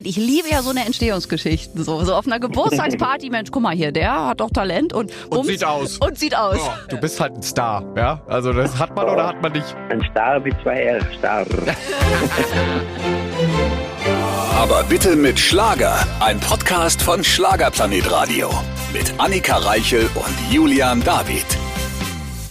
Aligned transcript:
Ich 0.00 0.14
liebe 0.14 0.48
ja 0.48 0.62
so 0.62 0.70
eine 0.70 0.86
Entstehungsgeschichten. 0.86 1.82
So, 1.82 2.04
so 2.04 2.14
auf 2.14 2.24
einer 2.24 2.38
Geburtstagsparty, 2.38 3.30
Mensch, 3.30 3.50
guck 3.50 3.62
mal 3.62 3.74
hier, 3.74 3.90
der 3.90 4.26
hat 4.26 4.38
doch 4.38 4.50
Talent 4.50 4.92
und, 4.92 5.10
und 5.28 5.44
sieht 5.44 5.64
aus. 5.64 5.98
Und 5.98 6.16
sieht 6.16 6.36
aus. 6.36 6.60
Oh, 6.60 6.70
du 6.88 6.98
bist 6.98 7.18
halt 7.18 7.34
ein 7.34 7.42
Star, 7.42 7.82
ja? 7.96 8.22
Also 8.28 8.52
das 8.52 8.78
hat 8.78 8.94
man 8.94 9.08
oder 9.08 9.26
hat 9.26 9.42
man 9.42 9.50
nicht? 9.50 9.74
Ein 9.88 10.00
Star 10.12 10.38
mit 10.38 10.54
zwei 10.62 10.82
R, 10.82 11.00
Star. 11.18 11.44
Aber 14.54 14.84
bitte 14.84 15.16
mit 15.16 15.40
Schlager. 15.40 16.06
Ein 16.20 16.38
Podcast 16.38 17.02
von 17.02 17.24
Schlagerplanet 17.24 18.08
Radio. 18.08 18.50
Mit 18.92 19.12
Annika 19.18 19.56
Reichel 19.56 20.08
und 20.14 20.54
Julian 20.54 21.02
David. 21.02 21.44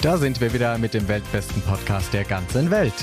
Da 0.02 0.18
sind 0.18 0.42
wir 0.42 0.52
wieder 0.52 0.78
mit 0.78 0.94
dem 0.94 1.08
weltbesten 1.08 1.62
Podcast 1.62 2.12
der 2.12 2.26
ganzen 2.26 2.72
Welt. 2.72 2.94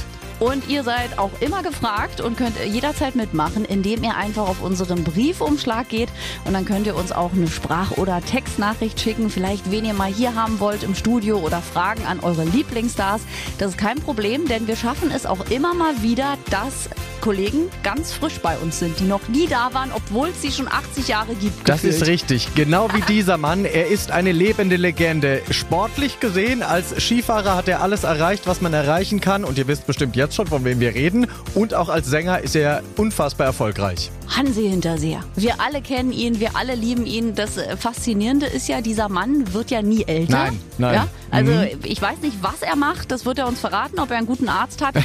Und 0.45 0.69
ihr 0.69 0.83
seid 0.85 1.19
auch 1.19 1.31
immer 1.41 1.63
gefragt 1.63 2.21
und 2.21 2.37
könnt 2.37 2.57
jederzeit 2.63 3.15
mitmachen, 3.15 3.65
indem 3.65 4.05
ihr 4.05 4.15
einfach 4.15 4.47
auf 4.47 4.61
unseren 4.61 5.03
Briefumschlag 5.03 5.89
geht 5.89 6.11
und 6.45 6.53
dann 6.53 6.67
könnt 6.67 6.87
ihr 6.87 6.97
uns 6.97 7.13
auch 7.13 7.33
eine 7.33 7.49
Sprach- 7.49 7.97
oder 7.97 8.21
Textnachricht 8.21 9.01
schicken, 9.01 9.31
vielleicht 9.31 9.71
wen 9.71 9.87
ihr 9.87 9.95
mal 9.95 10.13
hier 10.13 10.35
haben 10.35 10.61
wollt 10.61 10.83
im 10.83 10.95
Studio 10.95 11.39
oder 11.39 11.63
Fragen 11.63 12.05
an 12.05 12.21
eure 12.21 12.45
Lieblingsstars. 12.45 13.23
Das 13.57 13.71
ist 13.71 13.79
kein 13.79 13.97
Problem, 14.03 14.47
denn 14.47 14.67
wir 14.67 14.77
schaffen 14.77 15.11
es 15.11 15.25
auch 15.25 15.49
immer 15.49 15.73
mal 15.73 16.03
wieder, 16.03 16.37
dass 16.51 16.91
Kollegen 17.25 17.71
ganz 17.83 18.13
frisch 18.13 18.39
bei 18.43 18.55
uns 18.59 18.79
sind, 18.79 19.01
die 19.01 19.05
noch 19.05 19.29
nie 19.29 19.47
da 19.47 19.73
waren, 19.73 19.91
obwohl 19.95 20.29
es 20.29 20.43
sie 20.43 20.53
schon 20.53 20.69
80 20.69 21.09
Jahre 21.09 21.35
gibt. 21.35 21.67
Das 21.67 21.81
gefühlt. 21.81 22.03
ist 22.03 22.07
richtig, 22.07 22.55
genau 22.55 22.91
wie 22.93 23.01
dieser 23.01 23.39
Mann. 23.39 23.65
Er 23.65 23.87
ist 23.87 24.11
eine 24.11 24.31
lebende 24.31 24.77
Legende. 24.77 25.41
Sportlich 25.51 26.21
gesehen, 26.21 26.63
als 26.63 26.95
Skifahrer 27.03 27.57
hat 27.57 27.67
er 27.67 27.81
alles 27.81 28.05
erreicht, 28.05 28.47
was 28.47 28.61
man 28.61 28.75
erreichen 28.75 29.23
kann. 29.23 29.45
Und 29.45 29.57
ihr 29.57 29.67
wisst 29.69 29.87
bestimmt 29.87 30.17
jetzt 30.17 30.35
schon, 30.35 30.49
von 30.49 30.67
wem 30.67 30.81
wir 30.81 30.95
reden. 30.95 31.27
Und 31.55 31.73
auch 31.73 31.89
als 31.89 32.09
Sänger 32.09 32.41
ist 32.41 32.57
er 32.57 32.83
unfassbar 32.97 33.47
erfolgreich. 33.47 34.11
Hansi 34.29 34.69
Hinterseher. 34.69 35.23
Wir 35.37 35.61
alle 35.61 35.83
kennen 35.83 36.13
ihn, 36.13 36.41
wir 36.41 36.57
alle 36.57 36.75
lieben 36.75 37.07
ihn. 37.07 37.35
Das 37.35 37.57
äh, 37.57 37.77
Faszinierende 37.77 38.47
ist 38.47 38.69
ja, 38.69 38.81
dieser 38.81 39.09
Mann 39.09 39.53
wird 39.53 39.71
ja 39.71 39.83
nie 39.83 40.05
älter. 40.05 40.33
Nein, 40.33 40.61
nein. 40.79 40.95
Ja? 40.95 41.09
Also 41.31 41.53
mhm. 41.53 41.81
ich 41.85 42.01
weiß 42.01 42.19
nicht, 42.21 42.39
was 42.43 42.63
er 42.63 42.77
macht. 42.77 43.11
Das 43.11 43.27
wird 43.27 43.39
er 43.39 43.47
uns 43.47 43.61
verraten, 43.61 43.99
ob 43.99 44.11
er 44.11 44.19
einen 44.19 44.27
guten 44.27 44.49
Arzt 44.49 44.83
hat. 44.85 44.97
äh, 44.97 45.03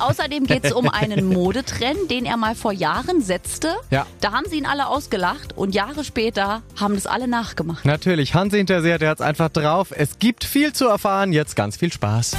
außerdem 0.00 0.46
geht 0.46 0.64
es 0.64 0.72
um 0.72 0.88
einen 0.88 1.26
Modetrend, 1.26 2.10
den 2.10 2.24
er 2.24 2.36
mal 2.36 2.54
vor 2.54 2.72
Jahren 2.72 3.22
setzte. 3.22 3.74
Ja. 3.90 4.06
Da 4.20 4.32
haben 4.32 4.46
sie 4.48 4.58
ihn 4.58 4.66
alle 4.66 4.86
ausgelacht 4.86 5.56
und 5.56 5.74
Jahre 5.74 6.04
später 6.04 6.62
haben 6.78 6.94
das 6.94 7.06
alle 7.06 7.28
nachgemacht. 7.28 7.84
Natürlich, 7.84 8.34
Hansi 8.34 8.58
Hinterseher, 8.58 8.98
der 8.98 9.10
hat 9.10 9.20
es 9.20 9.26
einfach 9.26 9.48
drauf. 9.48 9.92
Es 9.96 10.18
gibt 10.18 10.44
viel 10.44 10.72
zu 10.72 10.86
erfahren. 10.86 11.32
Jetzt 11.32 11.56
ganz 11.56 11.76
viel 11.76 11.92
Spaß. 11.92 12.36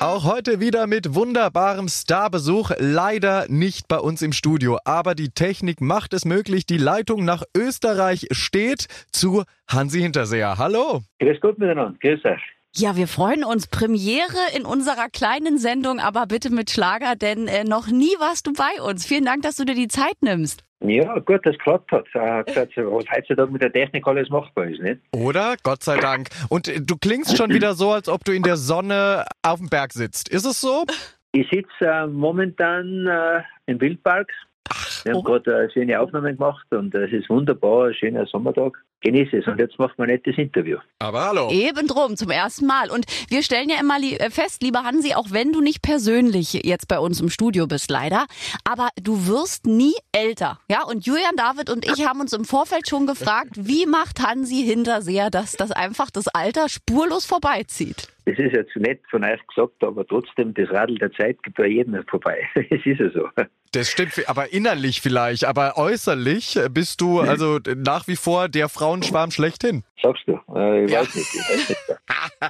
Auch 0.00 0.24
heute 0.24 0.60
wieder 0.60 0.86
mit 0.86 1.16
wunderbarem 1.16 1.88
Starbesuch. 1.88 2.70
Leider 2.78 3.46
nicht 3.48 3.88
bei 3.88 3.98
uns 3.98 4.22
im 4.22 4.32
Studio, 4.32 4.78
aber 4.84 5.16
die 5.16 5.30
Technik 5.30 5.80
macht 5.80 6.14
es 6.14 6.24
möglich. 6.24 6.66
Die 6.66 6.78
Leitung 6.78 7.24
nach 7.24 7.42
Österreich 7.56 8.28
steht 8.30 8.86
zu 9.10 9.42
Hansi 9.66 10.00
Hinterseher. 10.00 10.56
Hallo. 10.56 11.00
Grüß 11.18 11.40
Gott 11.40 11.58
miteinander. 11.58 11.98
Grüß 11.98 12.24
euch. 12.26 12.40
Ja, 12.76 12.96
wir 12.96 13.08
freuen 13.08 13.44
uns. 13.44 13.66
Premiere 13.66 14.36
in 14.56 14.64
unserer 14.64 15.08
kleinen 15.08 15.58
Sendung, 15.58 15.98
aber 15.98 16.26
bitte 16.26 16.50
mit 16.50 16.70
Schlager, 16.70 17.16
denn 17.16 17.48
äh, 17.48 17.64
noch 17.64 17.88
nie 17.88 18.14
warst 18.18 18.46
du 18.46 18.52
bei 18.52 18.82
uns. 18.82 19.06
Vielen 19.06 19.24
Dank, 19.24 19.42
dass 19.42 19.56
du 19.56 19.64
dir 19.64 19.74
die 19.74 19.88
Zeit 19.88 20.16
nimmst. 20.20 20.64
Ja, 20.80 21.18
gut, 21.18 21.44
das 21.44 21.58
klappt 21.58 21.90
hat. 21.90 22.04
Gesagt, 22.46 22.76
was 22.76 23.04
heutzutage 23.10 23.50
mit 23.50 23.62
der 23.62 23.72
Technik 23.72 24.06
alles 24.06 24.28
machbar 24.28 24.66
ist, 24.66 24.80
nicht? 24.80 25.00
Oder? 25.12 25.56
Gott 25.64 25.82
sei 25.82 25.96
Dank. 25.96 26.28
Und 26.48 26.68
äh, 26.68 26.80
du 26.80 26.96
klingst 26.96 27.36
schon 27.36 27.50
wieder 27.50 27.74
so, 27.74 27.90
als 27.90 28.08
ob 28.08 28.24
du 28.24 28.32
in 28.32 28.42
der 28.42 28.56
Sonne 28.56 29.24
auf 29.42 29.58
dem 29.58 29.68
Berg 29.68 29.92
sitzt. 29.92 30.28
Ist 30.28 30.44
es 30.44 30.60
so? 30.60 30.84
Ich 31.32 31.48
sitze 31.50 31.84
äh, 31.84 32.06
momentan 32.06 33.06
äh, 33.06 33.42
im 33.66 33.80
Wildpark 33.80 34.30
Ach, 34.70 35.04
wir 35.04 35.12
haben 35.12 35.20
oh. 35.20 35.22
gerade 35.22 35.56
eine 35.56 35.70
schöne 35.70 36.00
Aufnahme 36.00 36.34
gemacht 36.34 36.66
und 36.70 36.94
es 36.94 37.12
ist 37.12 37.28
wunderbar, 37.28 37.88
ein 37.88 37.94
schöner 37.94 38.26
Sommertag. 38.26 38.78
Genieße 39.00 39.38
es 39.38 39.46
und 39.46 39.60
jetzt 39.60 39.78
macht 39.78 39.96
man 39.96 40.08
ein 40.08 40.14
nettes 40.14 40.36
Interview. 40.36 40.78
Aber 40.98 41.26
hallo. 41.26 41.50
Eben 41.52 41.86
drum, 41.86 42.16
zum 42.16 42.30
ersten 42.30 42.66
Mal. 42.66 42.90
Und 42.90 43.06
wir 43.28 43.44
stellen 43.44 43.68
ja 43.68 43.76
immer 43.80 43.96
äh, 44.00 44.30
fest, 44.30 44.60
lieber 44.62 44.82
Hansi, 44.82 45.14
auch 45.14 45.30
wenn 45.30 45.52
du 45.52 45.60
nicht 45.60 45.82
persönlich 45.82 46.54
jetzt 46.64 46.88
bei 46.88 46.98
uns 46.98 47.20
im 47.20 47.28
Studio 47.28 47.68
bist, 47.68 47.90
leider, 47.90 48.26
aber 48.64 48.88
du 49.00 49.28
wirst 49.28 49.66
nie 49.66 49.94
älter. 50.10 50.58
Ja, 50.68 50.82
und 50.82 51.06
Julian, 51.06 51.36
David 51.36 51.70
und 51.70 51.86
ich 51.86 52.06
haben 52.06 52.20
uns 52.20 52.32
im 52.32 52.44
Vorfeld 52.44 52.88
schon 52.88 53.06
gefragt, 53.06 53.50
wie 53.54 53.86
macht 53.86 54.20
Hansi 54.20 54.64
Hinterseher, 54.64 55.30
dass 55.30 55.52
das 55.52 55.70
einfach 55.70 56.10
das 56.10 56.26
Alter 56.26 56.68
spurlos 56.68 57.24
vorbeizieht? 57.24 58.08
Das 58.24 58.38
ist 58.38 58.52
jetzt 58.52 58.76
nett 58.76 59.00
von 59.10 59.24
euch 59.24 59.40
gesagt, 59.46 59.82
aber 59.82 60.06
trotzdem, 60.06 60.52
das 60.54 60.68
Radl 60.70 60.98
der 60.98 61.12
Zeit 61.12 61.42
geht 61.42 61.54
bei 61.54 61.68
jedem 61.68 62.04
vorbei. 62.04 62.46
Es 62.70 62.84
ist 62.84 63.00
ja 63.00 63.10
so. 63.10 63.28
Das 63.72 63.90
stimmt, 63.90 64.12
aber 64.28 64.52
innerlich 64.52 65.00
vielleicht, 65.00 65.44
aber 65.44 65.76
äußerlich 65.76 66.58
bist 66.70 67.00
du 67.00 67.20
also 67.20 67.58
nach 67.76 68.08
wie 68.08 68.16
vor 68.16 68.48
der 68.48 68.68
Frauenschwarm 68.68 69.30
schlechthin. 69.30 69.84
Sagst 70.02 70.24
du? 70.26 70.40
Äh, 70.54 70.84
ich, 70.84 70.90
ja. 70.90 71.00
weiß 71.00 71.14
nicht, 71.14 71.34
ich 71.34 71.40
weiß 71.40 71.68
nicht. 71.68 71.98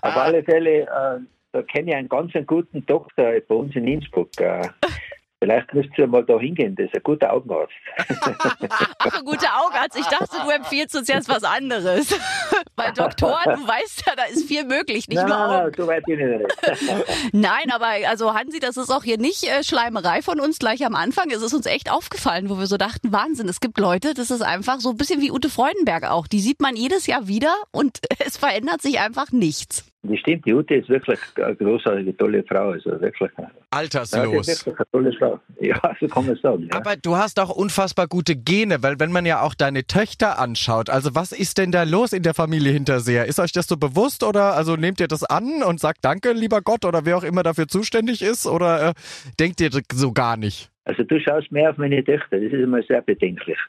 Auf 0.03 0.17
alle 0.17 0.43
Fälle, 0.45 0.83
äh, 0.83 0.87
da 1.53 1.62
kenne 1.62 1.91
ich 1.91 1.97
einen 1.97 2.09
ganz 2.09 2.33
guten 2.47 2.84
Doktor 2.87 3.33
bei 3.49 3.55
uns 3.55 3.75
in 3.75 3.89
Innsbruck. 3.89 4.31
Äh, 4.39 4.69
Vielleicht 5.41 5.72
müsst 5.72 5.91
ihr 5.97 6.09
mal 6.09 6.25
da 6.25 6.37
hingehen, 6.41 6.75
das 6.75 6.87
ist 6.87 6.97
ein 6.97 7.03
guter 7.04 7.32
Augenarzt. 7.32 7.72
Ach, 8.99 9.19
ein 9.19 9.25
guter 9.25 9.49
Augenarzt. 9.62 9.97
Ich 9.97 10.06
dachte, 10.06 10.37
du 10.44 10.50
empfiehlst 10.50 10.97
uns 10.97 11.06
jetzt 11.06 11.28
was 11.28 11.44
anderes. 11.44 12.19
Bei 12.76 12.91
Doktoren, 12.91 13.60
du 13.60 13.69
weißt 13.69 14.04
ja, 14.04 14.16
da 14.16 14.25
ist 14.25 14.48
viel 14.48 14.65
möglich, 14.65 15.06
nicht 15.06 15.16
nein, 15.16 15.28
nur 15.28 15.38
Augen. 15.38 15.53
Nein, 15.53 15.72
so 15.77 15.87
weit 15.87 16.04
bin 16.06 16.19
ich 16.19 16.38
nicht. 16.81 17.32
Nein, 17.32 17.71
aber 17.71 17.87
also 18.09 18.34
Hansi, 18.34 18.59
das 18.59 18.77
ist 18.77 18.91
auch 18.91 19.04
hier 19.04 19.19
nicht 19.19 19.44
äh, 19.44 19.62
Schleimerei 19.62 20.22
von 20.22 20.41
uns 20.41 20.59
gleich 20.59 20.84
am 20.84 20.97
Anfang. 20.97 21.31
Es 21.31 21.43
ist 21.43 21.54
uns 21.54 21.66
echt 21.66 21.93
aufgefallen, 21.93 22.50
wo 22.50 22.59
wir 22.59 22.66
so 22.66 22.77
dachten, 22.77 23.12
Wahnsinn, 23.12 23.48
es 23.48 23.60
gibt 23.60 23.78
Leute, 23.78 24.15
das 24.15 24.32
ist 24.32 24.43
einfach 24.43 24.81
so 24.81 24.91
ein 24.91 24.97
bisschen 24.97 25.21
wie 25.21 25.31
Ute 25.31 25.50
Freudenberg 25.50 26.10
auch. 26.10 26.27
Die 26.27 26.41
sieht 26.41 26.60
man 26.60 26.75
jedes 26.75 27.06
Jahr 27.06 27.28
wieder 27.28 27.54
und 27.71 28.00
es 28.27 28.37
verändert 28.37 28.82
sich 28.82 28.98
einfach 28.98 29.31
nichts. 29.31 29.84
Die 30.09 30.17
stimmt, 30.17 30.47
die 30.47 30.55
Ute 30.55 30.75
ist 30.77 30.89
wirklich 30.89 31.19
eine 31.37 31.55
großartige, 31.57 32.17
tolle 32.17 32.43
Frau. 32.45 32.71
Also 32.71 32.91
wirklich. 33.01 33.31
Alterslos. 33.71 34.25
Ja, 34.25 34.33
wirklich 34.33 34.67
eine 34.67 34.87
tolle 34.93 35.13
Frau. 35.13 35.41
Ja, 35.61 35.81
so 36.01 36.09
kann 36.09 36.27
man 36.27 36.37
sagen. 36.37 36.69
Ja. 36.71 36.77
Aber 36.77 36.97
du 36.97 37.17
hast 37.17 37.39
auch 37.41 37.51
unfassbar 37.51 38.07
gute 38.07 38.37
Gene, 38.37 38.83
weil 38.83 38.99
wenn 38.99 39.13
man 39.13 39.27
ja 39.27 39.43
auch 39.43 39.55
deine 39.55 39.87
Töchter 39.87 40.39
anschaut, 40.39 40.91
also 40.91 41.15
was 41.15 41.33
ist 41.33 41.59
denn 41.59 41.73
da 41.73 41.83
los 41.83 42.13
in 42.13 42.23
der 42.23 42.35
Familie 42.35 42.73
Hinterseher? 42.73 43.27
Ist 43.27 43.39
euch 43.41 43.53
das 43.53 43.67
so 43.67 43.77
bewusst 43.77 44.23
oder 44.25 44.55
also 44.55 44.77
nehmt 44.77 45.01
ihr 45.01 45.09
das 45.09 45.25
an 45.25 45.63
und 45.63 45.81
sagt 45.81 45.99
Danke, 46.03 46.33
lieber 46.33 46.63
Gott 46.63 46.85
oder 46.85 47.05
wer 47.05 47.19
auch 47.19 47.25
immer 47.25 47.43
dafür 47.43 47.69
zuständig 47.69 48.23
ist 48.23 48.47
oder 48.47 48.91
äh, 48.91 48.95
denkt 49.39 49.61
ihr 49.61 49.71
so 49.93 50.13
gar 50.13 50.37
nicht? 50.37 50.71
Also 50.88 51.04
du 51.04 51.21
schaust 51.21 51.53
mehr 51.53 51.69
auf 51.69 51.76
meine 51.76 52.03
Töchter, 52.03 52.41
das 52.41 52.50
ist 52.50 52.54
immer 52.54 52.82
sehr 52.82 53.03
bedenklich. 53.03 53.59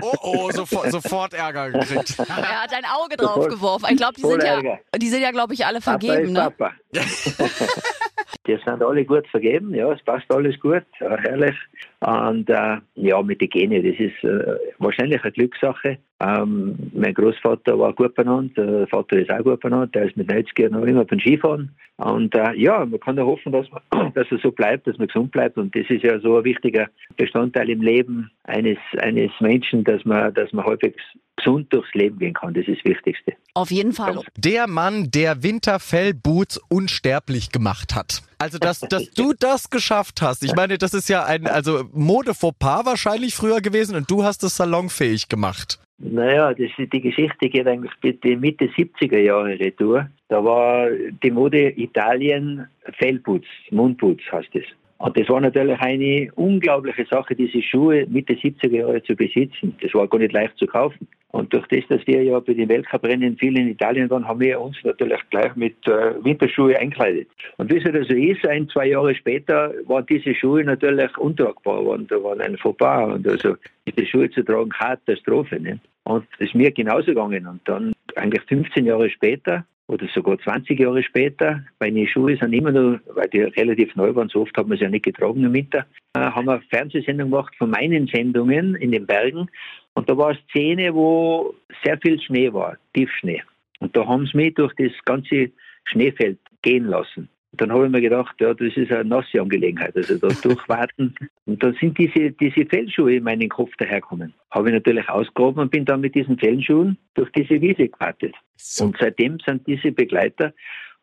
Oh, 0.00 0.12
oh, 0.12 0.16
oh, 0.22 0.50
sofort, 0.50 0.90
sofort 0.92 1.34
Ärger 1.34 1.70
gekriegt. 1.70 2.18
er 2.18 2.62
hat 2.62 2.72
ein 2.72 2.84
Auge 2.84 3.16
drauf 3.16 3.48
geworfen. 3.48 3.86
Ich 3.90 3.96
glaube, 3.96 4.14
die, 4.14 4.22
sind 4.22 4.42
ja, 4.42 4.60
die 4.96 5.08
sind 5.08 5.22
ja, 5.22 5.30
glaube 5.30 5.54
ich, 5.54 5.64
alle 5.64 5.80
vergeben. 5.80 6.34
Papa 6.34 6.72
ne? 6.92 7.00
Die 8.46 8.56
sind 8.64 8.80
alle 8.80 9.04
gut 9.04 9.26
vergeben, 9.28 9.74
ja, 9.74 9.90
es 9.90 10.02
passt 10.04 10.30
alles 10.32 10.58
gut, 10.60 10.84
ja, 11.00 11.16
herrlich. 11.18 11.56
Und 12.00 12.48
äh, 12.48 12.76
ja, 12.94 13.22
mit 13.22 13.40
den 13.40 13.48
Genen, 13.48 13.82
das 13.82 13.98
ist 13.98 14.22
äh, 14.22 14.56
wahrscheinlich 14.78 15.22
eine 15.22 15.32
Glückssache. 15.32 15.98
Ähm, 16.18 16.76
mein 16.94 17.12
Großvater 17.12 17.78
war 17.78 17.92
gut 17.92 18.14
benannt, 18.14 18.56
der 18.56 18.86
Vater 18.86 19.18
ist 19.18 19.30
auch 19.30 19.44
gut 19.44 19.60
benannt, 19.60 19.94
der 19.94 20.06
ist 20.06 20.16
mit 20.16 20.28
90 20.28 20.58
Jahren 20.58 20.72
noch 20.72 20.86
immer 20.86 21.04
beim 21.04 21.20
Skifahren. 21.20 21.74
Und 21.96 22.34
äh, 22.34 22.54
ja, 22.54 22.84
man 22.84 23.00
kann 23.00 23.18
ja 23.18 23.24
hoffen, 23.24 23.52
dass, 23.52 23.66
man, 23.70 24.12
dass 24.14 24.26
er 24.30 24.38
so 24.38 24.50
bleibt, 24.50 24.86
dass 24.86 24.96
man 24.96 25.08
gesund 25.08 25.30
bleibt. 25.30 25.58
Und 25.58 25.74
das 25.74 25.84
ist 25.90 26.02
ja 26.02 26.18
so 26.20 26.38
ein 26.38 26.44
wichtiger 26.44 26.88
Bestandteil 27.16 27.68
im 27.68 27.82
Leben 27.82 28.30
eines, 28.44 28.78
eines 28.98 29.30
Menschen, 29.40 29.84
dass 29.84 30.04
man, 30.06 30.32
dass 30.32 30.52
man 30.52 30.64
halbwegs 30.64 31.02
gesund 31.36 31.70
durchs 31.72 31.92
Leben 31.92 32.18
gehen 32.18 32.32
kann. 32.32 32.54
Das 32.54 32.66
ist 32.66 32.78
das 32.78 32.92
Wichtigste. 32.92 33.34
Auf 33.52 33.70
jeden 33.70 33.92
Fall. 33.92 34.20
Der 34.38 34.66
Mann, 34.66 35.10
der 35.10 35.42
Winterfell-Boots 35.42 36.60
unsterblich 36.70 37.52
gemacht 37.52 37.94
hat. 37.94 38.22
Also, 38.38 38.58
dass, 38.58 38.80
dass 38.80 39.10
du 39.10 39.32
das 39.38 39.68
geschafft 39.68 40.22
hast. 40.22 40.42
Ich 40.44 40.54
meine, 40.54 40.78
das 40.78 40.94
ist 40.94 41.08
ja 41.08 41.24
ein, 41.24 41.46
also 41.46 41.84
Mode 41.92 42.32
Fauxpas 42.34 42.86
wahrscheinlich 42.86 43.34
früher 43.34 43.60
gewesen 43.60 43.96
und 43.96 44.10
du 44.10 44.24
hast 44.24 44.42
es 44.44 44.56
salonfähig 44.56 45.28
gemacht. 45.28 45.78
Naja, 45.98 46.52
das 46.52 46.70
die 46.76 47.00
Geschichte 47.00 47.48
geht 47.48 47.66
eigentlich 47.66 47.92
bis 48.00 48.20
die 48.20 48.36
Mitte 48.36 48.66
70er 48.66 49.18
Jahre 49.18 49.58
retour. 49.58 50.08
Da 50.28 50.44
war 50.44 50.90
die 50.90 51.30
Mode 51.30 51.70
Italien 51.78 52.68
Fellputz, 52.98 53.46
Mundputz 53.70 54.20
heißt 54.30 54.54
es. 54.54 54.64
Und 54.98 55.18
das 55.18 55.28
war 55.28 55.40
natürlich 55.40 55.78
eine 55.80 56.30
unglaubliche 56.36 57.04
Sache, 57.10 57.34
diese 57.34 57.60
Schuhe 57.60 58.06
Mitte 58.08 58.32
70er 58.32 58.76
Jahre 58.76 59.02
zu 59.02 59.14
besitzen. 59.14 59.76
Das 59.82 59.92
war 59.92 60.08
gar 60.08 60.18
nicht 60.18 60.32
leicht 60.32 60.56
zu 60.56 60.66
kaufen. 60.66 61.06
Und 61.32 61.52
durch 61.52 61.66
das, 61.66 61.86
dass 61.88 62.06
wir 62.06 62.22
ja 62.22 62.40
bei 62.40 62.54
den 62.54 62.68
Weltcuprennen 62.70 63.36
viel 63.36 63.58
in 63.58 63.68
Italien 63.68 64.08
waren, 64.08 64.26
haben 64.26 64.40
wir 64.40 64.58
uns 64.58 64.78
natürlich 64.84 65.20
gleich 65.28 65.54
mit 65.54 65.76
äh, 65.86 66.24
Winterschuhe 66.24 66.78
einkleidet. 66.78 67.28
Und 67.58 67.70
wie 67.70 67.76
es 67.76 67.84
halt 67.84 68.08
so 68.08 68.14
ist, 68.14 68.46
ein, 68.46 68.68
zwei 68.70 68.86
Jahre 68.86 69.14
später 69.14 69.74
waren 69.86 70.06
diese 70.06 70.34
Schuhe 70.34 70.64
natürlich 70.64 71.16
untragbar, 71.18 71.84
waren, 71.84 72.06
da 72.06 72.16
waren 72.22 72.40
ein 72.40 72.56
Fauxpas. 72.56 73.12
Und 73.12 73.28
also 73.28 73.56
diese 73.86 74.06
Schuhe 74.06 74.30
zu 74.30 74.42
tragen, 74.42 74.70
Katastrophe. 74.70 75.60
Ne? 75.60 75.78
Und 76.04 76.24
das 76.38 76.48
ist 76.48 76.54
mir 76.54 76.72
genauso 76.72 77.08
gegangen. 77.08 77.46
Und 77.46 77.60
dann 77.66 77.92
eigentlich 78.14 78.42
15 78.44 78.86
Jahre 78.86 79.10
später 79.10 79.66
oder 79.88 80.08
sogar 80.14 80.38
20 80.38 80.78
Jahre 80.78 81.02
später. 81.02 81.64
Meine 81.78 82.06
Schuhe 82.08 82.36
sind 82.36 82.52
immer 82.52 82.72
noch, 82.72 82.98
weil 83.14 83.28
die 83.28 83.42
relativ 83.42 83.94
neu 83.94 84.14
waren, 84.14 84.28
so 84.28 84.42
oft 84.42 84.56
haben 84.56 84.70
wir 84.70 84.76
sie 84.76 84.84
ja 84.84 84.90
nicht 84.90 85.04
getragen 85.04 85.44
im 85.44 85.52
Winter, 85.52 85.86
äh, 86.14 86.20
haben 86.20 86.46
wir 86.46 86.54
eine 86.54 86.62
Fernsehsendung 86.70 87.30
gemacht 87.30 87.54
von 87.56 87.70
meinen 87.70 88.06
Sendungen 88.08 88.74
in 88.76 88.92
den 88.92 89.06
Bergen. 89.06 89.48
Und 89.94 90.08
da 90.08 90.16
war 90.16 90.28
eine 90.28 90.38
Szene, 90.50 90.94
wo 90.94 91.54
sehr 91.84 91.98
viel 91.98 92.20
Schnee 92.20 92.52
war, 92.52 92.76
Tiefschnee. 92.94 93.42
Und 93.78 93.96
da 93.96 94.06
haben 94.06 94.26
sie 94.26 94.36
mich 94.36 94.54
durch 94.54 94.74
das 94.76 94.92
ganze 95.04 95.50
Schneefeld 95.84 96.38
gehen 96.62 96.86
lassen. 96.86 97.28
Und 97.52 97.60
dann 97.60 97.72
habe 97.72 97.86
ich 97.86 97.92
mir 97.92 98.02
gedacht, 98.02 98.34
ja, 98.40 98.52
das 98.52 98.76
ist 98.76 98.90
eine 98.90 99.04
nasse 99.08 99.40
Angelegenheit, 99.40 99.96
also 99.96 100.18
da 100.18 100.28
durchwarten. 100.42 101.14
Und 101.46 101.62
dann 101.62 101.74
sind 101.80 101.96
diese, 101.96 102.32
diese 102.32 102.66
Fellschuhe 102.66 103.14
in 103.14 103.24
meinen 103.24 103.48
Kopf 103.48 103.70
daherkommen. 103.78 104.34
Habe 104.50 104.68
ich 104.68 104.74
natürlich 104.74 105.08
ausgehoben 105.08 105.62
und 105.62 105.70
bin 105.70 105.84
dann 105.84 106.00
mit 106.00 106.14
diesen 106.14 106.38
Fellschuhen 106.38 106.98
durch 107.14 107.30
diese 107.32 107.60
Wiese 107.60 107.88
gewartet. 107.88 108.34
So. 108.56 108.86
Und 108.86 108.96
seitdem 108.98 109.38
sind 109.44 109.66
diese 109.66 109.92
Begleiter 109.92 110.52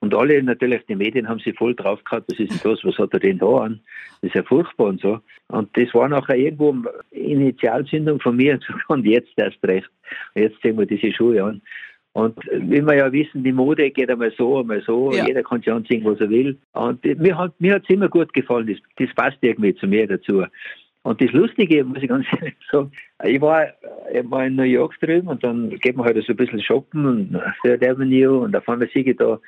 und 0.03 0.13
alle 0.13 0.43
natürlich, 0.43 0.85
die 0.87 0.95
Medien 0.95 1.29
haben 1.29 1.39
sie 1.39 1.53
voll 1.53 1.75
drauf 1.75 2.03
gehabt, 2.03 2.29
was 2.29 2.37
ist 2.37 2.51
denn 2.51 2.71
das, 2.71 2.83
was 2.83 2.97
hat 2.97 3.13
er 3.13 3.21
denn 3.21 3.37
da 3.37 3.47
an? 3.59 3.79
Das 4.21 4.27
ist 4.27 4.35
ja 4.35 4.43
furchtbar 4.43 4.87
und 4.87 4.99
so. 4.99 5.21
Und 5.47 5.69
das 5.77 5.93
war 5.93 6.09
nachher 6.09 6.35
irgendwo 6.35 6.75
Initialzündung 7.11 8.19
von 8.19 8.35
mir 8.35 8.59
und 8.89 9.05
jetzt 9.05 9.31
erst 9.37 9.63
recht. 9.63 9.89
Und 10.35 10.41
jetzt 10.41 10.61
sehen 10.61 10.77
wir 10.77 10.85
diese 10.85 11.09
Schuhe 11.13 11.41
an. 11.41 11.61
Und 12.11 12.37
wie 12.51 12.81
wir 12.81 12.95
ja 12.97 13.13
wissen, 13.13 13.45
die 13.45 13.53
Mode 13.53 13.89
geht 13.91 14.09
einmal 14.09 14.33
so, 14.37 14.59
einmal 14.59 14.83
so. 14.85 15.13
Ja. 15.13 15.25
Jeder 15.25 15.41
kann 15.41 15.61
sich 15.61 15.71
anziehen, 15.71 16.03
was 16.03 16.19
er 16.19 16.29
will. 16.29 16.57
Und 16.73 17.01
mir 17.05 17.37
hat 17.37 17.53
mir 17.59 17.75
hat's 17.75 17.89
immer 17.89 18.09
gut 18.09 18.33
gefallen. 18.33 18.67
Das, 18.67 18.77
das 18.97 19.15
passt 19.15 19.37
irgendwie 19.39 19.73
zu 19.73 19.87
mir 19.87 20.05
dazu. 20.05 20.43
Und 21.03 21.21
das 21.21 21.31
Lustige, 21.31 21.83
muss 21.83 22.01
ich 22.01 22.09
ganz 22.09 22.25
ehrlich 22.33 22.55
sagen, 22.71 22.91
ich 23.23 23.39
war, 23.41 23.67
ich 24.11 24.29
war 24.29 24.45
in 24.45 24.55
New 24.55 24.63
York 24.63 24.99
drüben 24.99 25.27
und 25.27 25.43
dann 25.43 25.69
geht 25.69 25.95
man 25.95 26.05
halt 26.05 26.17
so 26.25 26.33
ein 26.33 26.37
bisschen 26.37 26.61
shoppen 26.61 27.05
und 27.05 27.41
Third 27.61 27.85
Avenue 27.85 28.39
und 28.39 28.55
einmal 28.55 28.89
sehe 28.93 29.03
ich 29.03 29.17
da 29.17 29.39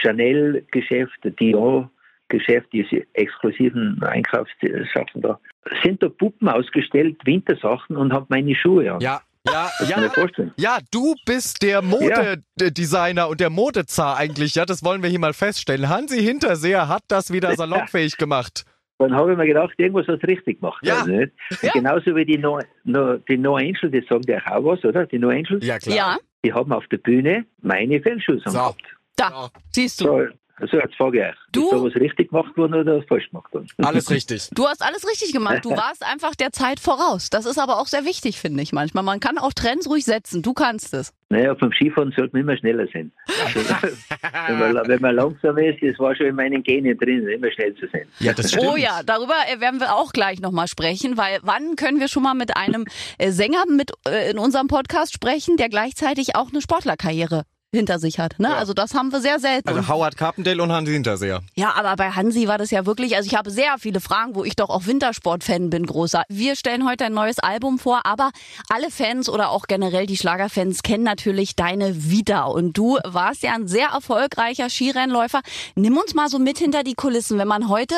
Chanel-Geschäfte, 0.00 1.30
Dior-Geschäfte, 1.30 2.68
diese 2.72 3.06
exklusiven 3.12 4.02
Einkaufssachen 4.02 5.22
da. 5.22 5.38
Sind 5.82 6.02
da 6.02 6.08
Puppen 6.08 6.48
ausgestellt, 6.48 7.16
Wintersachen 7.24 7.96
und 7.96 8.12
habe 8.12 8.26
meine 8.30 8.54
Schuhe 8.54 8.92
an. 8.92 9.00
Ja, 9.00 9.20
ja, 9.46 9.70
ja, 9.86 10.10
ja, 10.56 10.78
du 10.90 11.14
bist 11.26 11.62
der 11.62 11.82
Modedesigner 11.82 13.28
und 13.28 13.40
der 13.40 13.50
Modezar 13.50 14.16
eigentlich, 14.16 14.54
ja, 14.54 14.64
das 14.64 14.82
wollen 14.82 15.02
wir 15.02 15.10
hier 15.10 15.18
mal 15.18 15.34
feststellen. 15.34 15.90
Hansi 15.90 16.22
Hinterseher 16.22 16.88
hat 16.88 17.02
das 17.08 17.30
wieder 17.30 17.54
salonfähig 17.56 18.16
gemacht. 18.16 18.64
Dann 18.98 19.14
habe 19.14 19.32
ich 19.32 19.38
mir 19.38 19.46
gedacht, 19.46 19.74
irgendwas 19.76 20.06
hast 20.06 20.22
du 20.22 20.26
richtig 20.26 20.60
gemacht. 20.60 20.84
Ja. 20.84 21.00
Also 21.00 21.10
nicht? 21.10 21.32
ja. 21.62 21.72
Genauso 21.72 22.14
wie 22.14 22.24
die 22.24 22.38
No, 22.38 22.60
no, 22.84 23.16
die 23.16 23.36
no 23.36 23.56
Angels, 23.56 23.90
die 23.92 24.04
sagen 24.08 24.22
dir 24.22 24.40
auch 24.46 24.64
was, 24.64 24.84
oder? 24.84 25.06
Die 25.06 25.18
No 25.18 25.30
Angels. 25.30 25.64
Ja, 25.64 25.78
klar. 25.78 25.96
Ja. 25.96 26.18
Die 26.44 26.52
haben 26.52 26.72
auf 26.72 26.86
der 26.88 26.98
Bühne 26.98 27.46
meine 27.62 28.00
Fellschuhe 28.00 28.40
so. 28.44 28.52
gehabt. 28.52 28.82
Da, 29.16 29.48
siehst 29.72 30.00
du. 30.00 30.04
So, 30.04 30.26
also 30.56 30.76
jetzt 30.76 30.94
frage 30.94 31.18
ich 31.18 31.24
euch, 31.24 31.36
Du- 31.52 31.64
ist 31.64 31.72
da 31.72 31.82
was 31.82 31.94
richtig 31.96 32.30
gemacht 32.30 32.56
worden 32.56 32.74
oder 32.74 33.02
falsch 33.02 33.28
gemacht 33.30 33.52
worden? 33.52 33.66
Alles 33.78 34.10
richtig. 34.10 34.48
Du 34.52 34.66
hast 34.66 34.82
alles 34.82 35.06
richtig 35.08 35.32
gemacht. 35.32 35.64
Du 35.64 35.70
warst 35.76 36.04
einfach 36.04 36.34
der 36.34 36.52
Zeit 36.52 36.78
voraus. 36.80 37.30
Das 37.30 37.44
ist 37.46 37.58
aber 37.58 37.80
auch 37.80 37.86
sehr 37.86 38.04
wichtig, 38.04 38.38
finde 38.38 38.62
ich 38.62 38.72
manchmal. 38.72 39.02
Man 39.02 39.20
kann 39.20 39.38
auch 39.38 39.52
Trends 39.52 39.88
ruhig 39.88 40.04
setzen. 40.04 40.42
Du 40.42 40.52
kannst 40.52 40.94
es. 40.94 41.12
Naja, 41.30 41.54
vom 41.56 41.72
Skifahren 41.72 42.12
sollte 42.16 42.34
man 42.34 42.42
immer 42.42 42.56
schneller 42.56 42.86
sein. 42.92 43.10
Also, 43.44 43.60
wenn, 44.48 44.58
man, 44.74 44.88
wenn 44.88 45.00
man 45.00 45.16
langsam 45.16 45.58
ist, 45.58 45.82
das 45.82 45.98
war 45.98 46.14
schon 46.14 46.26
in 46.26 46.36
meinen 46.36 46.62
Genen 46.62 46.96
drin, 46.96 47.26
immer 47.26 47.50
schnell 47.50 47.74
zu 47.74 47.88
sein. 47.88 48.06
Ja, 48.20 48.32
das 48.32 48.52
stimmt. 48.52 48.66
Oh 48.66 48.76
ja, 48.76 49.02
darüber 49.04 49.34
äh, 49.52 49.60
werden 49.60 49.80
wir 49.80 49.94
auch 49.96 50.12
gleich 50.12 50.40
nochmal 50.40 50.68
sprechen, 50.68 51.16
weil 51.16 51.38
wann 51.42 51.74
können 51.74 51.98
wir 51.98 52.06
schon 52.08 52.22
mal 52.22 52.34
mit 52.34 52.56
einem 52.56 52.84
äh, 53.18 53.30
Sänger 53.30 53.64
mit 53.68 53.90
äh, 54.06 54.30
in 54.30 54.38
unserem 54.38 54.68
Podcast 54.68 55.12
sprechen, 55.14 55.56
der 55.56 55.68
gleichzeitig 55.68 56.36
auch 56.36 56.50
eine 56.50 56.60
Sportlerkarriere 56.60 57.42
hinter 57.74 57.98
sich 57.98 58.18
hat. 58.18 58.38
Ne? 58.38 58.48
Ja. 58.48 58.56
Also 58.56 58.74
das 58.74 58.94
haben 58.94 59.12
wir 59.12 59.20
sehr 59.20 59.38
selten. 59.38 59.68
Also 59.68 59.88
Howard 59.88 60.16
Carpendale 60.16 60.62
und 60.62 60.72
Hansi 60.72 60.92
Hinterseher. 60.92 61.40
Ja, 61.54 61.74
aber 61.74 61.96
bei 61.96 62.10
Hansi 62.10 62.48
war 62.48 62.58
das 62.58 62.70
ja 62.70 62.86
wirklich, 62.86 63.16
also 63.16 63.26
ich 63.26 63.36
habe 63.36 63.50
sehr 63.50 63.76
viele 63.78 64.00
Fragen, 64.00 64.34
wo 64.34 64.44
ich 64.44 64.56
doch 64.56 64.70
auch 64.70 64.86
Wintersport-Fan 64.86 65.70
bin, 65.70 65.86
großer. 65.86 66.22
Wir 66.28 66.56
stellen 66.56 66.88
heute 66.88 67.04
ein 67.06 67.12
neues 67.12 67.38
Album 67.38 67.78
vor, 67.78 68.06
aber 68.06 68.30
alle 68.68 68.90
Fans 68.90 69.28
oder 69.28 69.50
auch 69.50 69.66
generell 69.66 70.06
die 70.06 70.16
Schlagerfans 70.16 70.82
kennen 70.82 71.04
natürlich 71.04 71.56
deine 71.56 72.10
Vita. 72.10 72.44
Und 72.44 72.76
du 72.76 72.98
warst 73.04 73.42
ja 73.42 73.54
ein 73.54 73.68
sehr 73.68 73.88
erfolgreicher 73.88 74.70
Skirennläufer. 74.70 75.40
Nimm 75.74 75.96
uns 75.96 76.14
mal 76.14 76.28
so 76.28 76.38
mit 76.38 76.58
hinter 76.58 76.82
die 76.82 76.94
Kulissen, 76.94 77.38
wenn 77.38 77.48
man 77.48 77.68
heute 77.68 77.94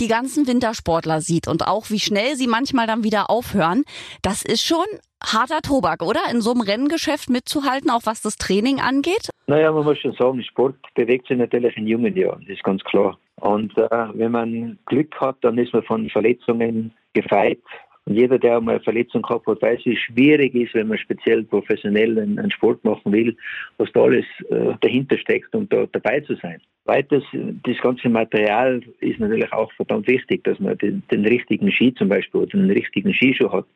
die 0.00 0.08
ganzen 0.08 0.46
Wintersportler 0.46 1.20
sieht 1.20 1.48
und 1.48 1.66
auch 1.66 1.90
wie 1.90 2.00
schnell 2.00 2.36
sie 2.36 2.46
manchmal 2.46 2.86
dann 2.86 3.04
wieder 3.04 3.30
aufhören. 3.30 3.84
Das 4.22 4.42
ist 4.42 4.62
schon 4.62 4.84
harter 5.22 5.60
Tobak, 5.62 6.02
oder? 6.02 6.20
In 6.30 6.40
so 6.40 6.52
einem 6.52 6.60
Renngeschäft 6.60 7.30
mitzuhalten, 7.30 7.90
auch 7.90 8.02
was 8.04 8.22
das 8.22 8.36
Training 8.36 8.80
angeht? 8.80 9.30
Naja, 9.46 9.72
man 9.72 9.84
muss 9.84 9.98
schon 9.98 10.12
sagen, 10.14 10.42
Sport 10.42 10.76
bewegt 10.94 11.28
sich 11.28 11.38
natürlich 11.38 11.76
in 11.76 11.86
jungen 11.86 12.16
Jahren, 12.16 12.42
das 12.42 12.56
ist 12.56 12.64
ganz 12.64 12.82
klar. 12.84 13.18
Und 13.36 13.76
äh, 13.76 13.88
wenn 14.14 14.32
man 14.32 14.78
Glück 14.86 15.14
hat, 15.20 15.36
dann 15.42 15.58
ist 15.58 15.72
man 15.72 15.82
von 15.82 16.08
Verletzungen 16.10 16.92
gefeit. 17.12 17.60
Und 18.06 18.14
jeder, 18.14 18.38
der 18.38 18.58
einmal 18.58 18.76
eine 18.76 18.84
Verletzung 18.84 19.22
gehabt 19.22 19.46
hat, 19.48 19.60
weiß, 19.60 19.80
wie 19.84 19.96
schwierig 19.96 20.54
ist, 20.54 20.74
wenn 20.74 20.88
man 20.88 20.98
speziell 20.98 21.42
professionell 21.42 22.18
einen, 22.18 22.38
einen 22.38 22.52
Sport 22.52 22.84
machen 22.84 23.12
will, 23.12 23.36
was 23.78 23.90
da 23.92 24.02
alles 24.02 24.24
äh, 24.48 24.74
dahinter 24.80 25.18
steckt, 25.18 25.54
um 25.54 25.68
da 25.68 25.86
dabei 25.90 26.20
zu 26.20 26.36
sein. 26.36 26.60
Weiters, 26.84 27.24
das 27.32 27.76
ganze 27.78 28.08
Material 28.08 28.80
ist 29.00 29.18
natürlich 29.18 29.52
auch 29.52 29.72
verdammt 29.72 30.06
wichtig, 30.06 30.44
dass 30.44 30.60
man 30.60 30.78
den, 30.78 31.02
den 31.10 31.26
richtigen 31.26 31.72
Ski 31.72 31.92
zum 31.94 32.08
Beispiel 32.08 32.42
oder 32.42 32.58
den 32.58 32.70
richtigen 32.70 33.12
Skischuh 33.12 33.50
hat. 33.50 33.66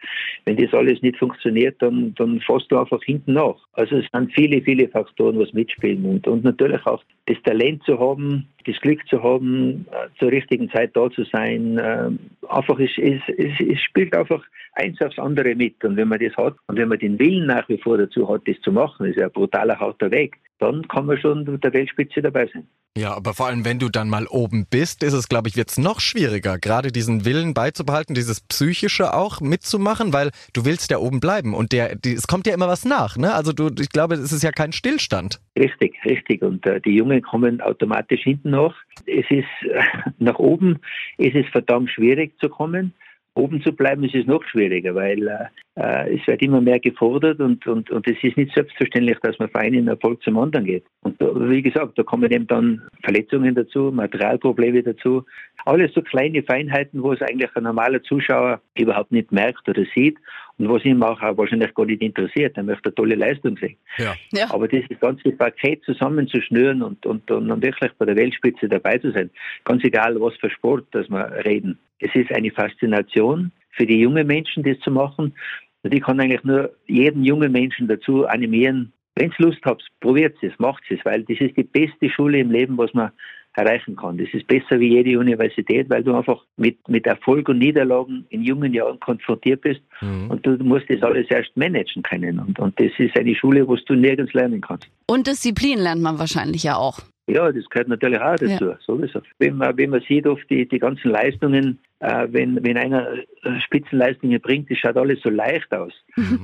Wenn 0.45 0.57
das 0.57 0.73
alles 0.73 1.03
nicht 1.03 1.19
funktioniert, 1.19 1.83
dann, 1.83 2.15
dann 2.15 2.41
fährst 2.41 2.71
du 2.71 2.79
einfach 2.79 3.03
hinten 3.03 3.33
nach. 3.33 3.57
Also 3.73 3.97
es 3.97 4.07
sind 4.13 4.33
viele, 4.33 4.63
viele 4.63 4.89
Faktoren, 4.89 5.41
was 5.41 5.53
mitspielen 5.53 6.05
und, 6.05 6.29
und 6.29 6.45
natürlich 6.45 6.87
auch 6.87 7.03
das 7.31 7.43
Talent 7.43 7.83
zu 7.85 7.99
haben, 7.99 8.49
das 8.67 8.81
Glück 8.81 9.07
zu 9.09 9.23
haben, 9.23 9.87
äh, 9.91 10.09
zur 10.19 10.31
richtigen 10.31 10.69
Zeit 10.71 10.97
da 10.97 11.11
zu 11.11 11.25
sein. 11.25 11.79
Äh, 11.79 12.11
einfach, 12.49 12.79
es, 12.79 12.91
es, 12.99 13.21
es, 13.37 13.53
es 13.61 13.81
spielt 13.81 14.15
einfach 14.17 14.43
eins 14.73 15.01
aufs 15.01 15.19
andere 15.19 15.55
mit. 15.55 15.83
Und 15.85 15.97
wenn 15.97 16.09
man 16.09 16.19
das 16.19 16.37
hat 16.37 16.57
und 16.67 16.77
wenn 16.77 16.89
man 16.89 16.99
den 16.99 17.19
Willen 17.19 17.47
nach 17.47 17.69
wie 17.69 17.79
vor 17.79 17.99
dazu 17.99 18.29
hat, 18.29 18.43
das 18.47 18.61
zu 18.61 18.73
machen, 18.73 19.07
ist 19.07 19.19
ja 19.19 19.27
ein 19.27 19.33
brutaler 19.33 19.79
harter 19.79 20.11
Weg, 20.11 20.37
dann 20.61 20.87
kann 20.89 21.07
man 21.07 21.19
schon 21.19 21.45
mit 21.45 21.65
der 21.65 21.73
Weltspitze 21.73 22.23
dabei 22.23 22.49
sein. 22.53 22.69
Ja, 22.99 23.15
aber 23.15 23.35
vor 23.35 23.47
allem, 23.47 23.65
wenn 23.65 23.79
du 23.79 23.89
dann 23.89 24.09
mal 24.09 24.27
oben 24.27 24.67
bist, 24.69 25.05
ist 25.05 25.13
es, 25.13 25.29
glaube 25.29 25.49
ich, 25.49 25.57
wird's 25.57 25.79
noch 25.79 26.01
schwieriger, 26.01 26.59
gerade 26.59 26.91
diesen 26.91 27.25
Willen 27.25 27.55
beizubehalten, 27.55 28.15
dieses 28.15 28.41
Psychische 28.41 29.15
auch 29.15 29.41
mitzumachen, 29.41 30.13
weil 30.13 30.31
du 30.55 30.65
willst 30.65 30.91
ja 30.91 30.99
oben 30.99 31.21
bleiben 31.21 31.55
und 31.55 31.71
der, 31.73 31.95
die, 31.95 32.13
es 32.13 32.27
kommt 32.27 32.49
ja 32.49 32.55
immer 32.55 32.67
was 32.67 32.85
nach, 32.85 33.17
ne? 33.17 33.33
Also 33.33 33.53
du, 33.53 33.71
ich 33.81 33.91
glaube, 33.91 34.17
es 34.17 34.33
ist 34.33 34.43
ja 34.43 34.51
kein 34.51 34.73
Stillstand. 34.73 35.41
Richtig, 35.57 35.95
richtig. 36.05 36.43
Und 36.43 36.67
äh, 36.67 36.81
die 36.81 36.97
Jungen 36.97 37.23
kommen 37.23 37.61
automatisch 37.61 38.23
hinten 38.23 38.51
nach. 38.51 38.75
Es 39.07 39.25
ist 39.31 39.47
äh, 39.63 39.83
nach 40.19 40.41
oben 40.41 40.81
ist 41.17 41.37
es 41.37 41.47
verdammt 41.53 41.91
schwierig 41.91 42.39
zu 42.41 42.49
kommen. 42.49 42.93
Oben 43.35 43.63
zu 43.63 43.73
bleiben 43.73 44.05
ist 44.05 44.15
es 44.15 44.27
noch 44.27 44.43
schwieriger, 44.45 44.95
weil 44.95 45.29
äh, 45.77 46.17
es 46.17 46.27
wird 46.27 46.43
immer 46.43 46.61
mehr 46.61 46.81
gefordert 46.81 47.41
und, 47.41 47.67
und, 47.67 47.91
und 47.91 48.07
es 48.09 48.17
ist 48.23 48.37
nicht 48.37 48.53
selbstverständlich, 48.55 49.19
dass 49.23 49.39
man 49.39 49.49
von 49.49 49.61
einem 49.61 49.89
Erfolg 49.89 50.23
zum 50.23 50.37
anderen 50.37 50.67
geht. 50.67 50.85
Und 51.03 51.21
da, 51.23 51.29
wie 51.49 51.63
gesagt, 51.63 51.97
da 51.97 52.03
kommen 52.03 52.31
eben 52.31 52.47
dann 52.49 52.83
Verletzungen 53.03 53.55
dazu, 53.55 53.93
Materialprobleme 53.93 54.83
dazu. 54.83 55.25
Alles 55.65 55.95
so 55.95 56.03
kleine 56.03 56.43
Feinheiten, 56.43 57.03
wo 57.03 57.13
es 57.13 57.23
eigentlich 57.23 57.55
ein 57.55 57.63
normaler 57.63 58.03
Zuschauer 58.03 58.61
überhaupt 58.77 59.13
nicht 59.13 59.31
merkt 59.31 59.69
oder 59.69 59.85
sieht 59.95 60.19
und 60.59 60.69
was 60.69 60.85
ihm 60.85 61.03
auch, 61.03 61.23
auch 61.23 61.39
wahrscheinlich 61.39 61.73
gar 61.75 61.87
nicht 61.87 62.03
interessiert. 62.03 62.57
Er 62.57 62.65
möchte 62.65 62.89
eine 62.89 62.95
tolle 62.95 63.15
Leistung 63.15 63.57
sehen. 63.57 63.77
Ja. 63.97 64.15
Ja. 64.33 64.53
Aber 64.53 64.69
dieses 64.69 64.99
ganze 65.01 65.31
Paket 65.33 65.83
zusammenzuschnüren 65.85 66.83
und, 66.83 67.07
und, 67.07 67.31
und 67.31 67.49
dann 67.49 67.63
wirklich 67.63 67.93
bei 67.97 68.05
der 68.07 68.17
Weltspitze 68.17 68.69
dabei 68.69 68.99
zu 68.99 69.13
sein, 69.13 69.31
ganz 69.65 69.85
egal, 69.85 70.21
was 70.21 70.35
für 70.37 70.51
Sport 70.51 70.87
das 70.91 71.09
wir 71.09 71.45
reden. 71.45 71.79
Es 72.01 72.15
ist 72.15 72.33
eine 72.33 72.51
Faszination 72.51 73.53
für 73.73 73.87
die 73.87 74.01
jungen 74.01 74.27
Menschen, 74.27 74.63
das 74.63 74.79
zu 74.81 74.91
machen. 74.91 75.35
Und 75.83 75.95
ich 75.95 76.03
kann 76.03 76.21
eigentlich 76.21 76.45
nur 76.45 76.71
jeden 76.87 77.25
jungen 77.25 77.53
Menschen 77.53 77.89
dazu 77.89 78.27
animieren, 78.27 78.93
wenn 79.15 79.31
ihr 79.39 79.47
Lust 79.47 79.61
habt, 79.65 79.87
probiert 80.01 80.37
es, 80.43 80.53
macht 80.59 80.83
es, 80.91 80.99
weil 81.05 81.23
das 81.25 81.39
ist 81.41 81.57
die 81.57 81.65
beste 81.65 82.09
Schule 82.11 82.39
im 82.39 82.51
Leben, 82.51 82.79
was 82.79 82.93
man 82.95 83.11
erreichen 83.55 83.97
kann. 83.97 84.17
Das 84.17 84.29
ist 84.33 84.47
besser 84.47 84.79
wie 84.79 84.91
jede 84.91 85.19
Universität, 85.19 85.91
weil 85.91 86.05
du 86.05 86.15
einfach 86.15 86.45
mit, 86.57 86.89
mit 86.89 87.07
Erfolg 87.07 87.49
und 87.49 87.59
Niederlagen 87.59 88.25
in 88.31 88.43
jungen 88.43 88.73
Jahren 88.73 89.01
konfrontiert 89.01 89.63
bist 89.63 89.81
Mhm. 90.01 90.31
und 90.31 90.47
du 90.47 90.53
musst 90.65 90.89
das 90.89 91.03
alles 91.03 91.27
erst 91.31 91.55
managen 91.57 92.03
können. 92.03 92.39
Und, 92.39 92.59
und 92.59 92.79
das 92.81 92.93
ist 92.99 93.17
eine 93.19 93.35
Schule, 93.35 93.67
wo 93.67 93.77
du 93.77 93.95
nirgends 93.95 94.33
lernen 94.33 94.61
kannst. 94.61 94.89
Und 95.07 95.27
Disziplin 95.27 95.79
lernt 95.79 96.01
man 96.01 96.19
wahrscheinlich 96.19 96.63
ja 96.63 96.77
auch. 96.77 97.01
Ja, 97.31 97.53
das 97.53 97.69
gehört 97.71 97.89
natürlich 97.89 98.21
auch 98.21 98.37
dazu, 98.37 98.75
sowieso. 98.85 99.21
Wenn 99.39 99.57
man, 99.57 99.77
wenn 99.77 99.91
man 99.91 100.01
sieht, 100.01 100.27
oft 100.27 100.49
die, 100.51 100.67
die 100.69 100.79
ganzen 100.79 101.11
Leistungen, 101.11 101.79
äh, 102.01 102.27
wenn, 102.31 102.63
wenn 102.65 102.77
einer 102.77 103.07
äh, 103.13 103.61
Spitzenleistungen 103.61 104.41
bringt, 104.41 104.71
das 104.71 104.79
schaut 104.79 104.97
alles 104.97 105.21
so 105.23 105.31
leicht 105.31 105.73
aus. 105.73 105.93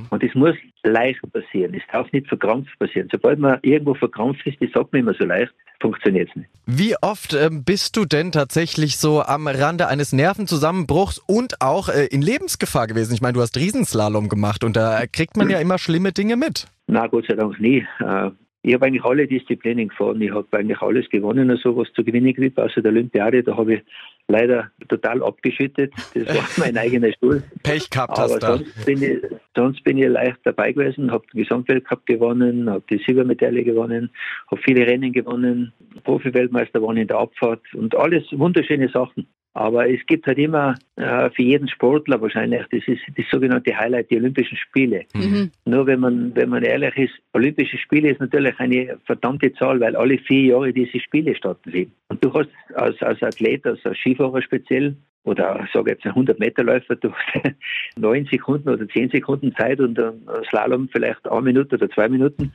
Und 0.09 0.23
das 0.23 0.33
muss 0.33 0.55
leicht 0.83 1.19
passieren. 1.33 1.73
Es 1.73 1.83
darf 1.91 2.11
nicht 2.11 2.27
verkrampft 2.27 2.77
passieren. 2.79 3.09
Sobald 3.11 3.39
man 3.39 3.59
irgendwo 3.63 3.93
verkrampft 3.93 4.45
ist, 4.47 4.61
das 4.61 4.71
sagt 4.71 4.93
man 4.93 5.01
immer 5.01 5.13
so 5.13 5.25
leicht, 5.25 5.53
funktioniert 5.81 6.29
es 6.29 6.35
nicht. 6.35 6.49
Wie 6.65 6.95
oft 7.01 7.33
ähm, 7.33 7.63
bist 7.63 7.97
du 7.97 8.05
denn 8.05 8.31
tatsächlich 8.31 8.97
so 8.97 9.21
am 9.21 9.47
Rande 9.47 9.87
eines 9.87 10.13
Nervenzusammenbruchs 10.13 11.19
und 11.19 11.61
auch 11.61 11.89
äh, 11.89 12.05
in 12.05 12.21
Lebensgefahr 12.21 12.87
gewesen? 12.87 13.13
Ich 13.13 13.21
meine, 13.21 13.33
du 13.33 13.41
hast 13.41 13.57
Riesenslalom 13.57 14.29
gemacht 14.29 14.63
und 14.63 14.75
da 14.75 15.05
kriegt 15.11 15.37
man 15.37 15.49
ja 15.49 15.59
immer 15.61 15.77
schlimme 15.77 16.11
Dinge 16.11 16.37
mit. 16.37 16.67
Na, 16.87 17.07
Gott 17.07 17.25
sei 17.27 17.35
Dank 17.35 17.59
nie. 17.59 17.85
Äh, 17.99 18.31
Ich 18.63 18.73
habe 18.73 18.87
eigentlich 18.87 19.03
alle 19.05 19.27
Disziplinen 19.27 19.87
gefahren. 19.87 20.21
Ich 20.21 20.31
habe 20.31 20.47
eigentlich 20.51 20.81
alles 20.81 21.07
gewonnen, 21.09 21.49
also 21.49 21.77
was 21.77 21.91
zu 21.93 22.03
gewinnen 22.03 22.33
gibt, 22.33 22.59
außer 22.59 22.81
der 22.81 22.91
Olympiade. 22.91 23.43
Da 23.43 23.55
habe 23.55 23.75
ich 23.75 23.81
leider 24.27 24.71
total 24.89 25.23
abgeschüttet. 25.23 25.93
Das 26.13 26.27
war 26.35 26.45
mein 26.57 26.77
eigener 26.77 27.11
Stuhl. 27.13 27.43
Pech 27.63 27.89
gehabt 27.89 28.17
Aber 28.17 28.33
hast 28.33 28.43
du. 28.43 28.47
sonst 28.47 28.85
bin, 28.85 29.01
ich, 29.01 29.19
sonst 29.55 29.83
bin 29.83 29.97
ich 29.97 30.07
leicht 30.07 30.39
dabei 30.43 30.71
gewesen, 30.73 31.11
habe 31.11 31.25
den 31.33 31.43
Gesamtweltcup 31.43 32.05
gewonnen, 32.05 32.69
habe 32.69 32.83
die 32.89 33.01
Silbermedaille 33.05 33.63
gewonnen, 33.63 34.09
habe 34.51 34.61
viele 34.61 34.85
Rennen 34.85 35.13
gewonnen, 35.13 35.71
Profi-Weltmeister 36.03 36.81
waren 36.81 36.97
in 36.97 37.07
der 37.07 37.17
Abfahrt 37.19 37.61
und 37.73 37.95
alles 37.95 38.25
wunderschöne 38.31 38.89
Sachen. 38.89 39.27
Aber 39.57 39.89
es 39.89 40.05
gibt 40.05 40.27
halt 40.27 40.37
immer 40.37 40.75
äh, 40.97 41.31
für 41.31 41.41
jeden 41.41 41.67
Sportler 41.67 42.21
wahrscheinlich, 42.21 42.61
das 42.69 42.87
ist 42.87 43.01
das 43.15 43.25
sogenannte 43.31 43.75
Highlight, 43.75 44.11
die 44.11 44.17
Olympischen 44.17 44.55
Spiele. 44.55 45.05
Mhm. 45.15 45.49
Nur 45.65 45.87
wenn 45.87 45.99
man, 45.99 46.35
wenn 46.35 46.49
man 46.49 46.61
ehrlich 46.61 46.95
ist, 46.95 47.13
Olympische 47.33 47.79
Spiele 47.79 48.11
ist 48.11 48.19
natürlich 48.19 48.53
eine 48.59 48.99
verdammte 49.07 49.51
Zahl, 49.53 49.79
weil 49.79 49.95
alle 49.95 50.19
vier 50.19 50.51
Jahre 50.51 50.71
diese 50.71 50.99
Spiele 50.99 51.35
stattfinden. 51.35 51.91
Und 52.09 52.23
du 52.23 52.31
hast 52.35 52.49
als, 52.75 53.01
als 53.01 53.23
Athlet, 53.23 53.65
als, 53.65 53.79
Skifahrer 53.97 54.43
speziell, 54.43 54.95
oder 55.23 55.59
ich 55.65 55.71
sage 55.71 55.89
jetzt 55.89 56.05
ein 56.05 56.11
100 56.11 56.37
Meter 56.37 56.63
Läufer, 56.63 56.95
du 56.95 57.11
hast 57.11 57.55
neun 57.97 58.25
Sekunden 58.25 58.69
oder 58.69 58.87
zehn 58.89 59.09
Sekunden 59.09 59.55
Zeit 59.55 59.79
und 59.79 59.99
ein 59.99 60.21
Slalom 60.49 60.87
vielleicht 60.91 61.27
eine 61.27 61.41
Minute 61.41 61.77
oder 61.77 61.89
zwei 61.89 62.07
Minuten. 62.09 62.51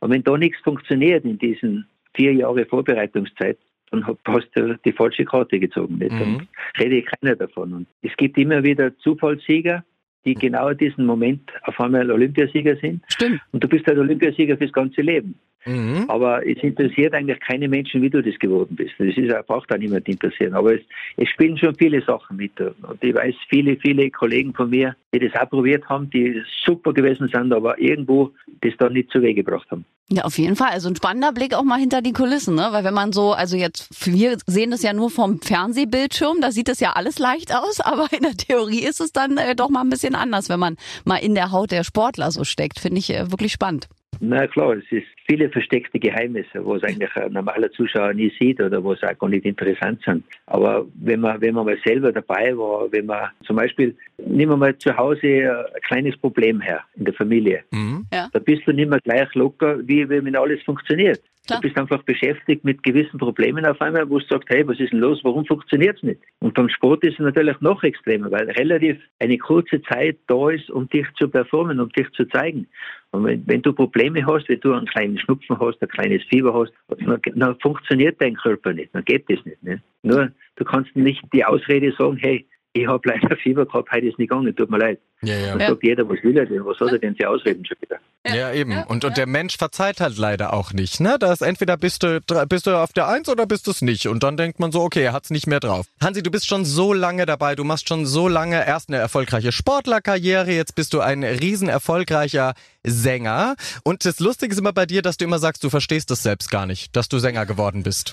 Und 0.00 0.10
wenn 0.10 0.24
da 0.24 0.38
nichts 0.38 0.58
funktioniert 0.64 1.22
in 1.26 1.38
diesen 1.38 1.86
vier 2.14 2.32
Jahre 2.32 2.64
Vorbereitungszeit, 2.64 3.58
dann 3.90 4.06
hast 4.06 4.48
du 4.54 4.76
die 4.84 4.92
falsche 4.92 5.24
Karte 5.24 5.58
gezogen. 5.58 5.98
Nicht? 5.98 6.12
Mhm. 6.12 6.18
Dann 6.18 6.48
rede 6.78 6.96
ich 6.98 7.06
keiner 7.06 7.36
davon. 7.36 7.72
Und 7.72 7.86
es 8.02 8.16
gibt 8.16 8.36
immer 8.38 8.62
wieder 8.62 8.96
Zufallssieger, 8.98 9.84
die 10.24 10.34
genau 10.34 10.68
in 10.68 10.78
diesem 10.78 11.06
Moment 11.06 11.50
auf 11.62 11.80
einmal 11.80 12.10
Olympiasieger 12.10 12.76
sind. 12.76 13.02
Stimmt. 13.08 13.40
Und 13.52 13.62
du 13.62 13.68
bist 13.68 13.86
halt 13.86 13.98
Olympiasieger 13.98 14.56
fürs 14.56 14.72
ganze 14.72 15.00
Leben. 15.00 15.38
Mhm. 15.66 16.04
Aber 16.08 16.46
es 16.46 16.62
interessiert 16.62 17.12
eigentlich 17.12 17.40
keine 17.40 17.68
Menschen, 17.68 18.00
wie 18.00 18.10
du 18.10 18.22
das 18.22 18.38
geworden 18.38 18.76
bist. 18.76 18.92
Das 18.98 19.16
ist, 19.16 19.46
braucht 19.46 19.72
auch 19.72 19.78
niemand 19.78 20.08
interessieren. 20.08 20.54
Aber 20.54 20.74
es, 20.74 20.80
es 21.16 21.28
spielen 21.28 21.58
schon 21.58 21.74
viele 21.74 22.00
Sachen 22.02 22.36
mit. 22.36 22.58
Und 22.60 23.02
ich 23.02 23.14
weiß, 23.14 23.34
viele, 23.48 23.76
viele 23.76 24.10
Kollegen 24.10 24.54
von 24.54 24.70
mir, 24.70 24.94
die 25.12 25.18
das 25.18 25.34
auch 25.40 25.50
probiert 25.50 25.88
haben, 25.88 26.08
die 26.10 26.42
super 26.64 26.92
gewesen 26.92 27.28
sind, 27.28 27.52
aber 27.52 27.78
irgendwo 27.80 28.32
das 28.60 28.74
dann 28.78 28.92
nicht 28.92 29.10
zu 29.10 29.20
Wege 29.20 29.42
gebracht 29.42 29.70
haben. 29.70 29.84
Ja, 30.08 30.22
auf 30.22 30.38
jeden 30.38 30.54
Fall. 30.54 30.70
Also 30.70 30.88
ein 30.88 30.94
spannender 30.94 31.32
Blick 31.32 31.52
auch 31.52 31.64
mal 31.64 31.80
hinter 31.80 32.00
die 32.00 32.12
Kulissen, 32.12 32.54
ne? 32.54 32.68
Weil 32.70 32.84
wenn 32.84 32.94
man 32.94 33.12
so, 33.12 33.32
also 33.32 33.56
jetzt, 33.56 33.88
wir 34.06 34.36
sehen 34.46 34.70
das 34.70 34.82
ja 34.82 34.92
nur 34.92 35.10
vom 35.10 35.40
Fernsehbildschirm, 35.40 36.40
da 36.40 36.52
sieht 36.52 36.68
das 36.68 36.78
ja 36.78 36.92
alles 36.92 37.18
leicht 37.18 37.52
aus, 37.52 37.80
aber 37.80 38.06
in 38.12 38.22
der 38.22 38.36
Theorie 38.36 38.84
ist 38.84 39.00
es 39.00 39.12
dann 39.12 39.36
äh, 39.36 39.56
doch 39.56 39.68
mal 39.68 39.80
ein 39.80 39.90
bisschen 39.90 40.14
anders, 40.14 40.48
wenn 40.48 40.60
man 40.60 40.76
mal 41.04 41.16
in 41.16 41.34
der 41.34 41.50
Haut 41.50 41.72
der 41.72 41.82
Sportler 41.82 42.30
so 42.30 42.44
steckt. 42.44 42.78
Finde 42.78 42.98
ich 43.00 43.10
äh, 43.10 43.32
wirklich 43.32 43.50
spannend. 43.52 43.88
Na 44.28 44.46
klar, 44.46 44.76
es 44.76 44.84
ist 44.90 45.06
viele 45.28 45.48
versteckte 45.48 45.98
Geheimnisse, 45.98 46.64
was 46.64 46.82
eigentlich 46.82 47.14
ein 47.16 47.32
normaler 47.32 47.70
Zuschauer 47.70 48.12
nie 48.12 48.32
sieht 48.40 48.60
oder 48.60 48.82
was 48.84 49.02
auch 49.02 49.16
gar 49.18 49.28
nicht 49.28 49.44
interessant 49.44 50.02
sind. 50.04 50.24
Aber 50.46 50.86
wenn 50.94 51.20
man, 51.20 51.40
wenn 51.40 51.54
man 51.54 51.66
mal 51.66 51.78
selber 51.84 52.12
dabei 52.12 52.56
war, 52.56 52.90
wenn 52.90 53.06
man 53.06 53.30
zum 53.44 53.56
Beispiel, 53.56 53.94
nehmen 54.18 54.52
wir 54.52 54.56
mal 54.56 54.76
zu 54.78 54.96
Hause 54.96 55.66
ein 55.74 55.80
kleines 55.82 56.16
Problem 56.16 56.60
her 56.60 56.80
in 56.96 57.04
der 57.04 57.14
Familie, 57.14 57.62
Mhm. 57.70 58.06
da 58.10 58.38
bist 58.38 58.66
du 58.66 58.72
nicht 58.72 58.90
mehr 58.90 59.00
gleich 59.00 59.32
locker, 59.34 59.78
wie 59.86 60.08
wenn 60.08 60.34
alles 60.34 60.62
funktioniert. 60.62 61.20
Klar. 61.46 61.60
Du 61.60 61.68
bist 61.68 61.78
einfach 61.78 62.02
beschäftigt 62.02 62.64
mit 62.64 62.82
gewissen 62.82 63.18
Problemen 63.18 63.64
auf 63.66 63.80
einmal, 63.80 64.08
wo 64.10 64.18
du 64.18 64.26
sagst, 64.26 64.48
hey, 64.48 64.66
was 64.66 64.80
ist 64.80 64.92
denn 64.92 64.98
los, 64.98 65.20
warum 65.22 65.46
funktioniert 65.46 65.96
es 65.96 66.02
nicht? 66.02 66.20
Und 66.40 66.54
beim 66.54 66.68
Sport 66.68 67.04
ist 67.04 67.14
es 67.14 67.18
natürlich 67.20 67.60
noch 67.60 67.82
extremer, 67.84 68.30
weil 68.32 68.50
relativ 68.50 68.98
eine 69.20 69.38
kurze 69.38 69.80
Zeit 69.82 70.18
da 70.26 70.50
ist, 70.50 70.70
um 70.70 70.88
dich 70.88 71.06
zu 71.16 71.28
performen, 71.28 71.78
um 71.78 71.88
dich 71.90 72.10
zu 72.12 72.24
zeigen. 72.26 72.66
Und 73.12 73.24
wenn, 73.24 73.46
wenn 73.46 73.62
du 73.62 73.72
Probleme 73.72 74.26
hast, 74.26 74.48
wenn 74.48 74.60
du 74.60 74.72
einen 74.72 74.86
kleinen 74.86 75.18
Schnupfen 75.18 75.58
hast, 75.60 75.80
ein 75.80 75.88
kleines 75.88 76.24
Fieber 76.24 76.52
hast, 76.52 76.72
dann, 76.88 77.20
dann 77.36 77.58
funktioniert 77.60 78.20
dein 78.20 78.34
Körper 78.34 78.72
nicht, 78.72 78.92
dann 78.92 79.04
geht 79.04 79.30
das 79.30 79.44
nicht. 79.44 79.62
Ne? 79.62 79.80
Nur, 80.02 80.32
du 80.56 80.64
kannst 80.64 80.96
nicht 80.96 81.22
die 81.32 81.44
Ausrede 81.44 81.94
sagen, 81.96 82.16
hey, 82.20 82.44
ich 82.82 82.86
habe 82.86 83.08
leider 83.08 83.36
Fieber 83.36 83.66
gehabt, 83.66 83.90
heute 83.92 84.06
ist 84.06 84.18
nicht 84.18 84.28
gegangen, 84.30 84.54
tut 84.54 84.70
mir 84.70 84.78
leid. 84.78 84.98
Ja, 85.22 85.34
ja. 85.34 85.50
Dann 85.52 85.60
Ja. 85.60 85.68
sagt 85.68 85.82
jeder, 85.82 86.08
was 86.08 86.22
will 86.22 86.36
er 86.36 86.46
denn, 86.46 86.64
was 86.64 86.78
hat 86.78 86.92
er 86.92 86.98
denn 86.98 87.16
für 87.16 87.28
Ausreden 87.28 87.64
schon 87.64 87.76
wieder? 87.80 87.96
Ja, 88.26 88.52
eben. 88.52 88.82
Und, 88.88 89.04
und 89.04 89.16
der 89.16 89.26
Mensch 89.26 89.56
verzeiht 89.56 90.00
halt 90.00 90.18
leider 90.18 90.52
auch 90.52 90.72
nicht, 90.72 91.00
ne? 91.00 91.16
Da 91.18 91.32
ist 91.32 91.42
entweder 91.42 91.76
bist 91.76 92.02
du, 92.02 92.20
bist 92.48 92.66
du 92.66 92.76
auf 92.76 92.92
der 92.92 93.08
Eins 93.08 93.28
oder 93.28 93.46
bist 93.46 93.66
du 93.66 93.70
es 93.70 93.82
nicht. 93.82 94.06
Und 94.08 94.22
dann 94.24 94.36
denkt 94.36 94.58
man 94.58 94.72
so, 94.72 94.82
okay, 94.82 95.02
er 95.02 95.12
hat's 95.12 95.30
nicht 95.30 95.46
mehr 95.46 95.60
drauf. 95.60 95.86
Hansi, 96.02 96.22
du 96.22 96.30
bist 96.30 96.46
schon 96.48 96.64
so 96.64 96.92
lange 96.92 97.24
dabei, 97.24 97.54
du 97.54 97.64
machst 97.64 97.88
schon 97.88 98.04
so 98.04 98.28
lange 98.28 98.66
erst 98.66 98.88
eine 98.88 98.98
erfolgreiche 98.98 99.52
Sportlerkarriere, 99.52 100.50
jetzt 100.50 100.74
bist 100.74 100.92
du 100.92 101.00
ein 101.00 101.22
riesen 101.24 101.68
erfolgreicher 101.68 102.54
Sänger. 102.84 103.54
Und 103.84 104.04
das 104.04 104.18
Lustige 104.20 104.52
ist 104.52 104.58
immer 104.58 104.72
bei 104.72 104.86
dir, 104.86 105.02
dass 105.02 105.16
du 105.16 105.24
immer 105.24 105.38
sagst, 105.38 105.62
du 105.64 105.70
verstehst 105.70 106.10
es 106.10 106.22
selbst 106.22 106.50
gar 106.50 106.66
nicht, 106.66 106.94
dass 106.96 107.08
du 107.08 107.18
Sänger 107.18 107.46
geworden 107.46 107.82
bist. 107.84 108.12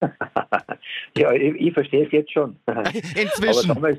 Ja, 1.16 1.32
ich, 1.32 1.54
ich 1.56 1.72
verstehe 1.72 2.06
es 2.06 2.12
jetzt 2.12 2.32
schon. 2.32 2.56
Inzwischen. 2.66 3.70
Aber 3.70 3.74
damals, 3.74 3.98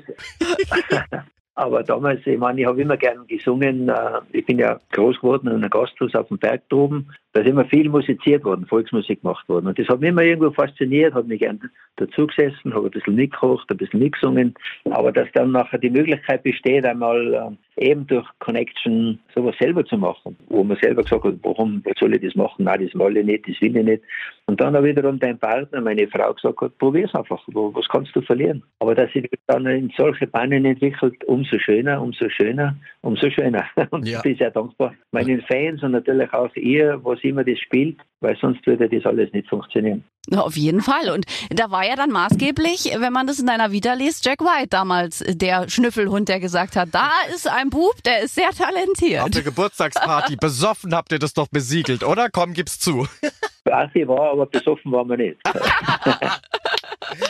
aber 1.54 1.82
damals, 1.82 2.26
ich 2.26 2.38
meine, 2.38 2.60
ich 2.60 2.66
habe 2.66 2.80
immer 2.82 2.96
gern 2.96 3.26
gesungen. 3.26 3.88
äh, 3.88 4.20
Ich 4.32 4.44
bin 4.46 4.58
ja 4.58 4.78
groß 4.92 5.16
geworden 5.20 5.48
in 5.48 5.54
einem 5.54 5.70
Gasthaus 5.70 6.14
auf 6.14 6.28
dem 6.28 6.38
Berg 6.38 6.68
droben. 6.68 7.08
Da 7.32 7.40
ist 7.40 7.48
immer 7.48 7.64
viel 7.64 7.88
musiziert 7.88 8.44
worden, 8.44 8.66
Volksmusik 8.66 9.22
gemacht 9.22 9.48
worden. 9.48 9.66
Und 9.66 9.78
das 9.78 9.88
hat 9.88 10.00
mich 10.00 10.10
immer 10.10 10.22
irgendwo 10.22 10.50
fasziniert, 10.50 11.14
hat 11.14 11.26
mich 11.26 11.40
gern 11.40 11.60
dazugesessen, 11.96 12.74
habe 12.74 12.86
ein 12.86 12.90
bisschen 12.90 13.14
mitgekocht, 13.14 13.70
ein 13.70 13.76
bisschen 13.76 14.00
mitgesungen. 14.00 14.54
Aber 14.90 15.12
dass 15.12 15.28
dann 15.32 15.52
nachher 15.52 15.78
die 15.78 15.90
Möglichkeit 15.90 16.42
besteht, 16.42 16.84
einmal 16.84 17.34
äh, 17.34 17.56
eben 17.76 18.06
durch 18.06 18.26
Connection 18.38 19.18
sowas 19.34 19.54
selber 19.58 19.84
zu 19.84 19.96
machen, 19.98 20.36
wo 20.48 20.64
man 20.64 20.76
selber 20.80 21.02
gesagt 21.02 21.24
hat, 21.24 21.34
warum 21.42 21.82
soll 21.98 22.14
ich 22.14 22.22
das 22.22 22.34
machen? 22.34 22.64
Nein, 22.64 22.84
das 22.84 22.94
will 22.98 23.16
ich 23.16 23.24
nicht, 23.26 23.48
das 23.48 23.60
will 23.60 23.76
ich 23.76 23.84
nicht. 23.84 24.02
Und 24.46 24.60
dann 24.60 24.76
auch 24.76 24.82
wiederum 24.82 25.18
dein 25.18 25.38
Partner, 25.38 25.80
meine 25.80 26.06
Frau, 26.08 26.32
gesagt 26.32 26.60
hat, 26.60 26.78
probier's 26.78 27.14
einfach, 27.14 27.42
was 27.46 27.88
kannst 27.88 28.14
du 28.14 28.22
verlieren? 28.22 28.62
Aber 28.78 28.94
dass 28.94 29.12
sich 29.12 29.28
das 29.30 29.40
dann 29.46 29.66
in 29.66 29.92
solche 29.96 30.26
Bahnen 30.26 30.64
entwickelt, 30.64 31.22
umso 31.24 31.58
schöner, 31.58 32.00
umso 32.00 32.28
schöner, 32.28 32.76
umso 33.02 33.28
schöner. 33.30 33.64
Und 33.90 34.06
Ja. 34.06 34.18
ich 34.18 34.22
bin 34.22 34.36
sehr 34.36 34.50
dankbar 34.50 34.94
meinen 35.12 35.42
Fans 35.42 35.82
und 35.82 35.92
natürlich 35.92 36.32
auch 36.32 36.54
ihr, 36.56 37.00
was 37.02 37.22
immer 37.24 37.44
das 37.44 37.58
spielt, 37.58 37.96
weil 38.20 38.36
sonst 38.40 38.66
würde 38.66 38.88
das 38.88 39.04
alles 39.04 39.32
nicht 39.32 39.48
funktionieren. 39.48 40.04
Na, 40.28 40.40
auf 40.40 40.56
jeden 40.56 40.80
Fall. 40.80 41.10
Und 41.10 41.24
da 41.50 41.70
war 41.70 41.86
ja 41.86 41.94
dann 41.94 42.10
maßgeblich, 42.10 42.96
wenn 42.98 43.12
man 43.12 43.26
das 43.26 43.38
in 43.38 43.46
deiner 43.46 43.70
Vita 43.70 43.92
liest, 43.92 44.24
Jack 44.24 44.40
White 44.40 44.68
damals, 44.70 45.24
der 45.28 45.68
Schnüffelhund, 45.68 46.28
der 46.28 46.40
gesagt 46.40 46.74
hat, 46.74 46.88
da 46.92 47.10
ist 47.32 47.48
ein 47.48 47.70
Bub, 47.70 48.02
der 48.04 48.22
ist 48.22 48.34
sehr 48.34 48.48
Auf 48.48 48.56
der 48.56 48.66
talentiert. 48.66 49.44
Geburtstagsparty, 49.44 50.36
besoffen 50.36 50.94
habt 50.94 51.12
ihr 51.12 51.20
das 51.20 51.32
doch 51.32 51.46
besiegelt, 51.48 52.02
oder? 52.02 52.28
Komm, 52.30 52.54
gib's 52.54 52.80
zu. 52.80 53.06
Arthi 53.70 54.06
war, 54.08 54.32
aber 54.32 54.46
besoffen 54.46 54.90
waren 54.92 55.08
wir 55.08 55.16
nicht. 55.16 55.38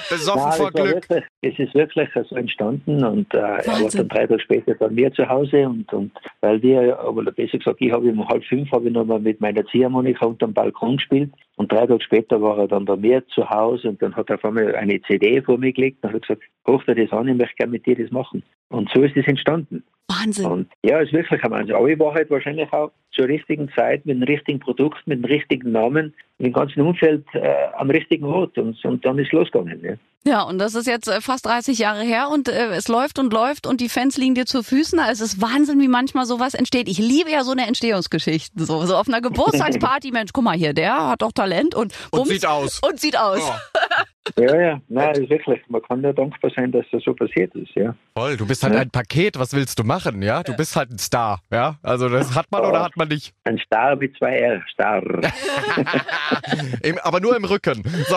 Besoffen 0.09 0.43
Nein, 0.43 0.59
vor 0.59 0.71
Glück. 0.73 1.11
Wirklich, 1.11 1.25
es 1.43 1.59
ist 1.59 1.75
wirklich 1.75 2.09
so 2.29 2.37
entstanden 2.37 3.05
und 3.05 3.33
äh, 3.35 3.39
er 3.39 3.67
war 3.67 3.91
dann 3.91 4.09
drei 4.09 4.27
Tage 4.27 4.41
später 4.41 4.75
bei 4.75 4.89
mir 4.89 5.13
zu 5.13 5.29
Hause 5.29 5.69
und, 5.69 5.93
und 5.93 6.13
weil 6.41 6.63
wir, 6.63 6.99
aber 6.99 7.25
besser 7.25 7.59
gesagt, 7.59 7.81
ich 7.81 7.93
habe 7.93 8.09
um 8.09 8.29
halb 8.29 8.45
fünf 8.45 8.71
habe 8.73 8.89
ich 8.89 8.95
nochmal 8.95 9.21
mit 9.21 9.41
meiner 9.41 9.65
Ziehharmonika 9.67 10.27
unterm 10.27 10.53
Balkon 10.53 10.97
gespielt 10.97 11.33
und 11.57 11.73
drei 11.73 11.87
Tage 11.87 12.01
später 12.01 12.41
war 12.41 12.59
er 12.59 12.69
dann 12.69 12.85
bei 12.85 12.97
mir 12.97 13.27
zu 13.29 13.49
Hause 13.49 13.91
und 13.91 14.03
dann 14.03 14.15
hat 14.15 14.31
er 14.31 14.37
auf 14.37 14.45
einmal 14.45 14.75
eine 14.75 15.01
CD 15.03 15.43
vor 15.43 15.59
mir 15.59 15.73
gelegt 15.73 16.05
und 16.05 16.13
hat 16.13 16.23
gesagt, 16.23 16.43
hoch 16.67 16.83
dir 16.85 16.95
das 16.95 17.13
an, 17.13 17.29
ich 17.29 17.37
möchte 17.37 17.57
gerne 17.57 17.73
mit 17.73 17.87
dir 17.87 17.97
das 17.97 18.11
machen. 18.11 18.43
Und 18.69 18.91
so 18.93 19.03
ist 19.03 19.17
es 19.17 19.27
entstanden. 19.27 19.85
Wahnsinn. 20.09 20.47
Und 20.47 20.69
ja, 20.83 21.01
es 21.01 21.09
ist 21.09 21.15
wirklich 21.15 21.43
ein 21.43 21.51
Wahnsinn. 21.51 21.75
Aber 21.75 21.89
ich 21.89 21.99
war 21.99 22.15
halt 22.15 22.31
wahrscheinlich 22.31 22.73
auch 22.73 22.91
zur 23.13 23.27
richtigen 23.27 23.71
Zeit 23.75 24.07
mit 24.07 24.17
dem 24.17 24.23
richtigen 24.23 24.61
Produkt, 24.61 25.07
mit 25.07 25.19
dem 25.19 25.25
richtigen 25.25 25.73
Namen, 25.73 26.15
mit 26.39 26.49
dem 26.49 26.53
ganzen 26.53 26.81
Umfeld 26.83 27.25
äh, 27.33 27.69
am 27.77 27.91
richtigen 27.91 28.25
Ort 28.25 28.57
und, 28.59 28.83
und 28.85 29.05
dann 29.05 29.19
ist 29.19 29.33
losgegangen. 29.33 29.81
Ja. 29.83 29.95
Ja, 30.27 30.43
und 30.43 30.59
das 30.59 30.75
ist 30.75 30.89
jetzt 30.89 31.07
äh, 31.07 31.21
fast 31.21 31.47
30 31.47 31.79
Jahre 31.79 32.03
her 32.03 32.31
und 32.33 32.49
äh, 32.49 32.71
es 32.71 32.89
läuft 32.89 33.21
und 33.21 33.33
läuft 33.33 33.65
und 33.65 33.81
die 33.81 33.89
Fans 33.89 34.17
liegen 34.17 34.35
dir 34.35 34.45
zu 34.45 34.65
Füßen. 34.65 34.99
Also 34.99 35.23
es 35.23 35.35
ist 35.35 35.41
Wahnsinn, 35.41 35.81
wie 35.81 35.87
manchmal 35.87 36.27
sowas 36.27 36.55
entsteht. 36.55 36.89
Ich 36.89 36.99
liebe 36.99 37.31
ja 37.31 37.45
so 37.45 37.53
eine 37.53 37.65
Entstehungsgeschichte. 37.69 38.65
So, 38.65 38.85
so 38.87 38.97
auf 38.97 39.07
einer 39.07 39.21
Geburtstagsparty, 39.23 40.11
Mensch, 40.11 40.33
guck 40.33 40.43
mal 40.43 40.57
hier, 40.57 40.75
der 40.75 41.11
hat 41.11 41.23
doch 41.23 41.31
Talent 41.31 41.77
und, 41.77 41.95
Und 42.11 42.19
bums, 42.19 42.29
sieht 42.29 42.45
aus. 42.45 42.81
Und 42.81 42.99
sieht 42.99 43.17
aus. 43.17 43.39
Ja. 43.39 43.61
Ja, 44.37 44.61
ja, 44.61 44.81
nein, 44.89 45.15
ist 45.23 45.31
wirklich. 45.31 45.61
Man 45.69 45.81
kann 45.83 46.03
ja 46.03 46.13
dankbar 46.13 46.51
sein, 46.57 46.73
dass 46.73 46.85
das 46.91 47.03
so 47.05 47.15
passiert 47.15 47.55
ist, 47.55 47.73
ja. 47.75 47.95
Voll, 48.17 48.37
du 48.37 48.47
bist 48.47 48.63
halt 48.65 48.75
Ja. 48.75 48.81
ein 48.81 48.91
Paket, 48.91 49.39
was 49.39 49.55
willst 49.55 49.79
du 49.79 49.85
machen, 49.85 50.21
ja? 50.21 50.43
Du 50.43 50.55
bist 50.57 50.75
halt 50.75 50.91
ein 50.91 50.99
Star, 50.99 51.41
ja? 51.51 51.77
Also 51.83 52.09
das 52.09 52.35
hat 52.35 52.47
man 52.51 52.63
oder 52.65 52.83
hat 52.83 52.97
man 52.97 53.09
nicht. 53.09 53.33
Ein 53.45 53.59
Star 53.59 53.95
mit 53.97 54.17
zwei 54.19 54.37
R, 54.37 54.63
Star. 54.73 55.03
Im, 56.83 56.99
aber 56.99 57.21
nur 57.21 57.37
im 57.37 57.45
Rücken. 57.45 57.83
So. 58.09 58.17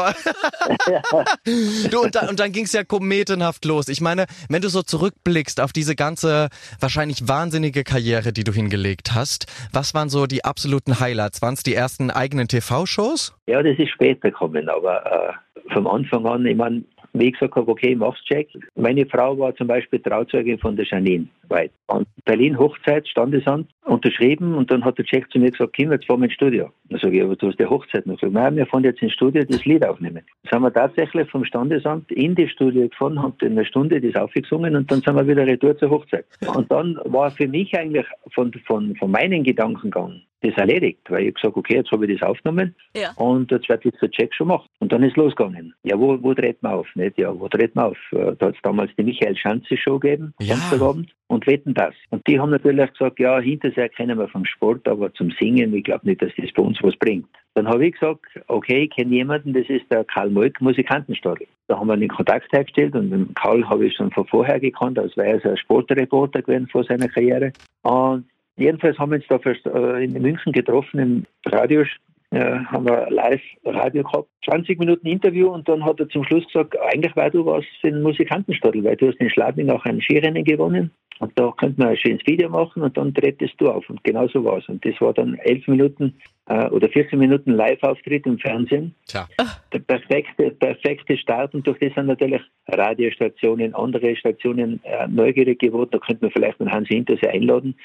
du, 1.92 2.02
und, 2.02 2.16
da, 2.16 2.28
und 2.28 2.40
dann 2.40 2.52
ging 2.52 2.66
es 2.66 2.74
ja 2.74 2.84
kometenhaft 2.84 3.66
los. 3.66 3.88
Ich 3.88 4.02
meine, 4.02 4.26
wenn 4.50 4.62
du 4.62 4.70
so 4.70 4.82
zurückblickst 4.82 5.62
auf 5.62 5.74
diese 5.74 5.96
ganze 5.96 6.50
wahrscheinlich 6.80 7.28
wahnsinnige 7.28 7.84
Karriere, 7.84 8.34
die 8.34 8.44
du 8.44 8.52
hingelegt 8.52 9.14
hast, 9.14 9.46
was 9.74 9.94
waren 9.94 10.10
so 10.10 10.26
die 10.26 10.44
absoluten 10.46 11.00
Highlights? 11.00 11.42
Waren 11.42 11.54
es 11.54 11.64
die 11.64 11.76
ersten 11.76 12.12
eigenen 12.12 12.48
TV-Shows? 12.48 13.36
Ja, 13.48 13.62
das 13.64 13.78
ist 13.78 13.90
später 13.90 14.30
gekommen, 14.32 14.70
aber 14.70 15.06
äh, 15.06 15.34
vom 15.72 15.88
Anfang 15.88 16.26
an, 16.26 16.46
ich 16.46 16.56
meine, 16.56 16.84
wie 17.14 17.28
ich 17.28 17.34
gesagt 17.34 17.56
habe, 17.56 17.72
okay, 17.72 17.96
mach's 17.96 18.24
check. 18.26 18.48
Meine 18.76 19.06
Frau 19.06 19.38
war 19.38 19.56
zum 19.56 19.68
Beispiel 19.68 20.00
Trauzeugin 20.00 20.60
von 20.60 20.76
der 20.76 20.86
Janine. 20.86 21.28
Weit. 21.50 21.72
Und 21.88 22.08
Berlin 22.26 22.58
Hochzeit, 22.58 23.08
Standesamt, 23.08 23.70
unterschrieben 23.86 24.54
und 24.56 24.70
dann 24.72 24.86
hat 24.86 24.98
der 24.98 25.06
Chef 25.06 25.28
zu 25.30 25.40
mir 25.40 25.52
gesagt, 25.52 25.74
Kim, 25.74 25.92
jetzt 25.92 26.06
fahren 26.06 26.20
wir 26.22 26.26
ins 26.26 26.34
Studio. 26.36 26.70
Dann 26.90 27.00
sage 27.00 27.18
ich, 27.18 27.24
aber 27.24 27.36
du 27.36 27.48
hast 27.48 27.60
die 27.60 27.66
Hochzeit 27.66 28.06
noch 28.06 28.16
gesagt, 28.16 28.34
nein, 28.34 28.56
wir 28.56 28.66
fahren 28.68 28.84
jetzt 28.84 29.02
ins 29.02 29.14
Studio 29.14 29.44
das 29.44 29.66
Lied 29.66 29.86
aufnehmen. 29.86 30.22
Dann 30.44 30.50
sind 30.52 30.62
wir 30.62 30.74
tatsächlich 30.74 31.30
vom 31.30 31.44
Standesamt 31.46 32.12
in 32.12 32.36
die 32.36 32.48
Studio 32.48 32.88
gefahren, 32.88 33.22
haben 33.22 33.34
in 33.42 33.54
einer 33.54 33.66
Stunde 33.66 34.00
das 34.00 34.16
aufgesungen 34.22 34.76
und 34.76 34.92
dann 34.92 35.02
sind 35.02 35.16
wir 35.16 35.28
wieder 35.28 35.46
retour 35.48 35.78
zur 35.78 35.90
Hochzeit. 35.90 36.26
Und 36.56 36.72
dann 36.72 37.00
war 37.06 37.32
für 37.32 37.48
mich 37.48 37.76
eigentlich 37.78 38.06
von, 38.34 38.52
von, 38.68 38.96
von 38.96 39.12
meinen 39.12 39.44
Gedankengang 39.44 40.22
das 40.42 40.54
erledigt, 40.56 41.00
weil 41.10 41.28
ich 41.28 41.34
gesagt 41.36 41.58
okay, 41.58 41.76
jetzt 41.76 41.92
habe 41.92 42.06
ich 42.06 42.18
das 42.18 42.30
aufgenommen 42.30 42.74
Ja. 42.96 43.12
und 43.18 43.52
jetzt 43.52 43.68
wird 43.68 43.84
jetzt 43.84 44.02
der 44.02 44.10
Check 44.10 44.34
schon 44.34 44.48
machen. 44.48 44.70
Und 44.80 44.92
dann 44.94 45.04
ist 45.04 45.18
losgegangen. 45.18 45.74
Ja, 45.84 46.00
wo, 46.00 46.18
wo 46.24 46.34
dreht 46.34 46.64
man 46.64 46.74
auf? 46.74 46.88
Nicht? 46.96 47.18
Ja, 47.18 47.38
wo 47.38 47.50
dreht 47.50 47.76
man 47.76 47.86
auf? 47.88 47.98
Äh, 48.14 48.36
Da 48.40 48.48
hat 48.48 48.56
es 48.56 48.62
damals 48.64 48.90
die 48.98 49.04
Michael 49.04 49.36
Schanze 49.36 49.76
Show 49.76 50.00
gegeben, 50.00 50.34
Ja. 50.40 50.56
Samstagabend, 50.56 51.12
und 51.28 51.39
wetten 51.48 51.74
das. 51.74 51.94
Und 52.10 52.26
die 52.28 52.40
haben 52.40 52.52
natürlich 52.52 52.92
gesagt, 52.92 53.20
ja, 53.20 53.40
hinterher 53.40 53.90
kennen 53.90 54.18
wir 54.18 54.28
vom 54.28 54.46
Sport, 54.46 54.88
aber 54.88 55.14
zum 55.14 55.32
Singen, 55.40 55.74
ich 55.74 55.84
glaube 55.84 56.08
nicht, 56.08 56.22
dass 56.22 56.32
das 56.38 56.52
bei 56.54 56.64
uns 56.64 56.78
was 56.82 56.96
bringt. 56.98 57.28
Dann 57.56 57.68
habe 57.68 57.86
ich 57.86 57.94
gesagt, 57.94 58.26
okay, 58.48 58.84
ich 58.84 58.92
kenne 58.92 59.16
jemanden, 59.16 59.54
das 59.54 59.70
ist 59.70 59.92
der 59.92 60.04
Karl 60.06 60.30
Molk, 60.30 60.62
Musikantenstadel. 60.62 61.48
Da 61.68 61.80
haben 61.80 61.88
wir 61.88 61.98
den 61.98 62.10
Kontakt 62.10 62.52
hergestellt 62.52 62.96
und 62.96 63.12
den 63.12 63.34
Karl 63.34 63.68
habe 63.68 63.86
ich 63.86 63.96
schon 63.96 64.12
von 64.12 64.26
vorher 64.26 64.60
gekannt, 64.60 64.98
als 64.98 65.16
wäre 65.18 65.42
er 65.44 65.52
ein 65.52 65.58
Sportreporter 65.58 66.42
gewesen 66.42 66.68
vor 66.68 66.84
seiner 66.84 67.08
Karriere. 67.08 67.52
Und 67.84 68.26
jedenfalls 68.58 68.98
haben 68.98 69.12
wir 69.12 69.18
uns 69.18 69.28
da 69.28 69.72
äh, 69.76 70.04
in 70.04 70.14
München 70.22 70.52
getroffen, 70.52 71.00
im 71.00 71.26
Radio, 71.46 71.84
äh, 72.32 72.60
haben 72.66 72.86
wir 72.86 73.10
live 73.10 73.42
Radio 73.66 74.04
gehabt, 74.04 74.30
20 74.46 74.80
Minuten 74.80 75.08
Interview 75.08 75.50
und 75.50 75.68
dann 75.68 75.84
hat 75.84 76.00
er 76.00 76.10
zum 76.10 76.24
Schluss 76.24 76.46
gesagt, 76.46 76.78
eigentlich 76.80 77.16
war 77.16 77.30
du 77.30 77.46
was 77.46 77.66
für 77.82 77.92
den 77.92 78.02
Musikantenstadel, 78.02 78.84
weil 78.84 78.96
du 78.96 79.08
hast 79.08 79.20
in 79.20 79.30
Schladming 79.30 79.70
auch 79.70 79.84
ein 79.86 80.02
Skirennen 80.02 80.44
gewonnen 80.44 80.92
und 81.20 81.38
da 81.38 81.52
könnte 81.58 81.80
man 81.82 81.90
ein 81.90 81.98
schönes 81.98 82.26
Video 82.26 82.50
machen 82.50 82.82
und 82.82 82.96
dann 82.98 83.14
drehtest 83.14 83.54
du 83.58 83.70
auf 83.70 83.90
und 83.90 84.04
genau 84.04 84.28
so 84.30 84.44
war 84.46 84.60
es. 84.60 84.70
Und 84.70 84.86
das 84.86 85.00
war 85.02 85.14
dann 85.14 85.36
elf 85.40 85.68
Minuten 85.68 86.14
äh, 86.48 86.68
oder 86.70 86.88
14 86.88 87.20
Minuten 87.20 87.52
Live-Auftritt 87.52 88.26
im 88.26 88.40
Fernsehen 88.40 88.96
Tja. 89.06 89.28
der 89.74 89.80
perfekte, 89.80 90.52
perfekte 90.52 91.18
Start 91.18 91.54
und 91.54 91.68
durch 91.68 91.78
das 91.80 91.94
sind 91.94 92.08
natürlich 92.08 92.42
Radiostationen, 92.68 93.76
andere 93.76 94.16
Stationen 94.16 94.80
äh, 94.84 95.08
neugierig 95.08 95.60
geworden. 95.60 95.90
Da 95.92 96.00
könnte 96.00 96.24
man 96.24 96.32
vielleicht 96.32 96.60
den 96.60 96.72
Hans 96.72 96.88
Hintersee 96.88 97.28
einladen, 97.28 97.76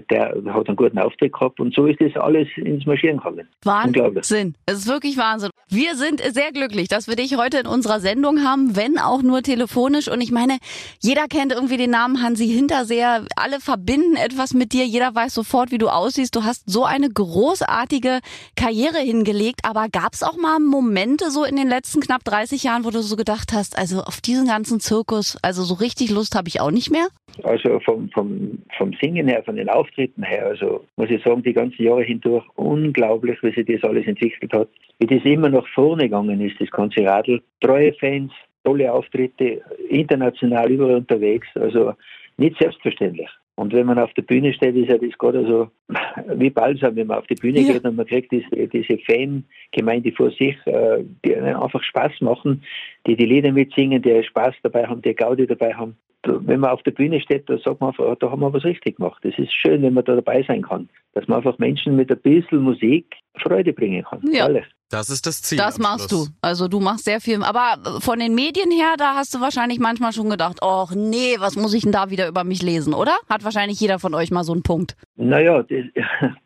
der 0.00 0.34
hat 0.52 0.68
einen 0.68 0.76
guten 0.76 0.98
Auftritt 0.98 1.32
gehabt 1.32 1.60
und 1.60 1.74
so 1.74 1.86
ist 1.86 2.00
das 2.00 2.16
alles 2.16 2.48
ins 2.56 2.84
Marschieren 2.86 3.18
gekommen. 3.18 3.48
Wahnsinn. 3.62 4.54
Es 4.66 4.78
ist 4.78 4.88
wirklich 4.88 5.16
Wahnsinn. 5.16 5.50
Wir 5.68 5.96
sind 5.96 6.20
sehr 6.20 6.52
glücklich, 6.52 6.88
dass 6.88 7.08
wir 7.08 7.16
dich 7.16 7.36
heute 7.36 7.58
in 7.58 7.66
unserer 7.66 7.98
Sendung 7.98 8.44
haben, 8.44 8.76
wenn 8.76 8.98
auch 8.98 9.22
nur 9.22 9.42
telefonisch. 9.42 10.08
Und 10.08 10.20
ich 10.20 10.30
meine, 10.30 10.58
jeder 11.00 11.26
kennt 11.26 11.52
irgendwie 11.52 11.76
den 11.76 11.90
Namen 11.90 12.22
Hansi 12.22 12.46
Hinterseher. 12.46 13.24
Alle 13.36 13.60
verbinden 13.60 14.16
etwas 14.16 14.52
mit 14.52 14.72
dir. 14.72 14.84
Jeder 14.84 15.14
weiß 15.14 15.34
sofort, 15.34 15.70
wie 15.70 15.78
du 15.78 15.88
aussiehst. 15.88 16.36
Du 16.36 16.44
hast 16.44 16.70
so 16.70 16.84
eine 16.84 17.08
großartige 17.08 18.20
Karriere 18.56 18.98
hingelegt. 18.98 19.60
Aber 19.64 19.88
gab 19.88 20.12
es 20.12 20.22
auch 20.22 20.36
mal 20.36 20.60
Momente 20.60 21.30
so 21.30 21.44
in 21.44 21.56
den 21.56 21.68
letzten 21.68 22.00
knapp 22.00 22.24
30 22.24 22.62
Jahren, 22.62 22.84
wo 22.84 22.90
du 22.90 23.02
so 23.02 23.16
gedacht 23.16 23.52
hast, 23.52 23.78
also 23.78 24.02
auf 24.02 24.20
diesen 24.20 24.46
ganzen 24.46 24.80
Zirkus, 24.80 25.38
also 25.42 25.64
so 25.64 25.74
richtig 25.74 26.10
Lust 26.10 26.36
habe 26.36 26.48
ich 26.48 26.60
auch 26.60 26.70
nicht 26.70 26.90
mehr? 26.90 27.08
Also 27.42 27.80
vom, 27.80 28.08
vom, 28.10 28.62
vom 28.78 28.92
Singen 29.00 29.26
her, 29.26 29.42
von 29.42 29.56
den 29.56 29.68
Auftritten 29.68 30.22
her, 30.22 30.46
also 30.46 30.84
muss 30.96 31.10
ich 31.10 31.22
sagen, 31.22 31.42
die 31.42 31.52
ganzen 31.52 31.82
Jahre 31.82 32.04
hindurch 32.04 32.44
unglaublich, 32.54 33.42
wie 33.42 33.52
sich 33.52 33.66
das 33.66 33.82
alles 33.88 34.06
entwickelt 34.06 34.52
hat. 34.52 34.68
Wie 35.00 35.06
das 35.06 35.24
immer 35.24 35.48
nach 35.48 35.66
vorne 35.74 36.04
gegangen 36.04 36.40
ist, 36.40 36.60
das 36.60 36.70
ganze 36.70 37.04
Radl. 37.04 37.42
Treue 37.60 37.92
Fans, 37.94 38.32
tolle 38.62 38.92
Auftritte, 38.92 39.62
international 39.88 40.70
überall 40.70 40.96
unterwegs, 40.96 41.48
also 41.56 41.94
nicht 42.36 42.56
selbstverständlich. 42.58 43.28
Und 43.56 43.72
wenn 43.72 43.86
man 43.86 43.98
auf 43.98 44.12
der 44.14 44.22
Bühne 44.22 44.52
steht, 44.52 44.74
ist 44.74 44.88
ja 44.88 44.98
das 44.98 45.16
gerade 45.18 45.46
so 45.46 45.68
wie 46.34 46.50
Balsam, 46.50 46.96
wenn 46.96 47.06
man 47.06 47.18
auf 47.18 47.26
die 47.26 47.36
Bühne 47.36 47.60
Ja. 47.60 47.72
geht 47.72 47.84
und 47.84 47.96
man 47.96 48.06
kriegt 48.06 48.32
diese, 48.32 48.68
diese 48.68 48.98
Fangemeinde 48.98 50.12
vor 50.12 50.30
sich, 50.30 50.56
äh, 50.66 51.04
die 51.24 51.36
einfach 51.36 51.82
Spaß 51.82 52.20
machen, 52.20 52.62
die 53.06 53.16
die 53.16 53.26
Lieder 53.26 53.52
mitsingen, 53.52 54.02
die 54.02 54.22
Spaß 54.24 54.54
dabei 54.62 54.86
haben, 54.86 55.02
die 55.02 55.14
Gaudi 55.14 55.46
dabei 55.46 55.72
haben. 55.74 55.96
Wenn 56.26 56.60
man 56.60 56.70
auf 56.70 56.82
der 56.82 56.92
Bühne 56.92 57.20
steht, 57.20 57.48
da 57.50 57.58
sagt 57.58 57.80
man 57.80 57.90
einfach, 57.90 58.06
ah, 58.06 58.16
da 58.18 58.30
haben 58.30 58.40
wir 58.40 58.52
was 58.52 58.64
richtig 58.64 58.96
gemacht. 58.96 59.22
Das 59.24 59.38
ist 59.38 59.52
schön, 59.52 59.82
wenn 59.82 59.92
man 59.92 60.04
da 60.04 60.14
dabei 60.14 60.42
sein 60.42 60.62
kann. 60.62 60.88
Dass 61.12 61.28
man 61.28 61.36
einfach 61.36 61.58
Menschen 61.58 61.96
mit 61.96 62.10
ein 62.10 62.18
bisschen 62.20 62.62
Musik 62.62 63.14
Freude 63.36 63.74
bringen 63.74 64.04
kann. 64.04 64.22
Ja. 64.32 64.46
Ehrlich. 64.46 64.64
Das 64.94 65.10
ist 65.10 65.26
das 65.26 65.42
Ziel. 65.42 65.58
Das 65.58 65.78
machst 65.78 66.08
Schluss. 66.10 66.26
du. 66.30 66.34
Also 66.40 66.68
du 66.68 66.80
machst 66.80 67.04
sehr 67.04 67.20
viel. 67.20 67.42
Aber 67.42 68.00
von 68.00 68.18
den 68.18 68.34
Medien 68.34 68.70
her, 68.70 68.94
da 68.96 69.14
hast 69.14 69.34
du 69.34 69.40
wahrscheinlich 69.40 69.78
manchmal 69.80 70.12
schon 70.12 70.30
gedacht, 70.30 70.58
ach 70.62 70.92
nee, 70.94 71.36
was 71.38 71.56
muss 71.56 71.74
ich 71.74 71.82
denn 71.82 71.92
da 71.92 72.10
wieder 72.10 72.28
über 72.28 72.44
mich 72.44 72.62
lesen, 72.62 72.94
oder? 72.94 73.12
Hat 73.28 73.44
wahrscheinlich 73.44 73.80
jeder 73.80 73.98
von 73.98 74.14
euch 74.14 74.30
mal 74.30 74.44
so 74.44 74.52
einen 74.52 74.62
Punkt. 74.62 74.96
Naja, 75.16 75.62
das, 75.62 75.84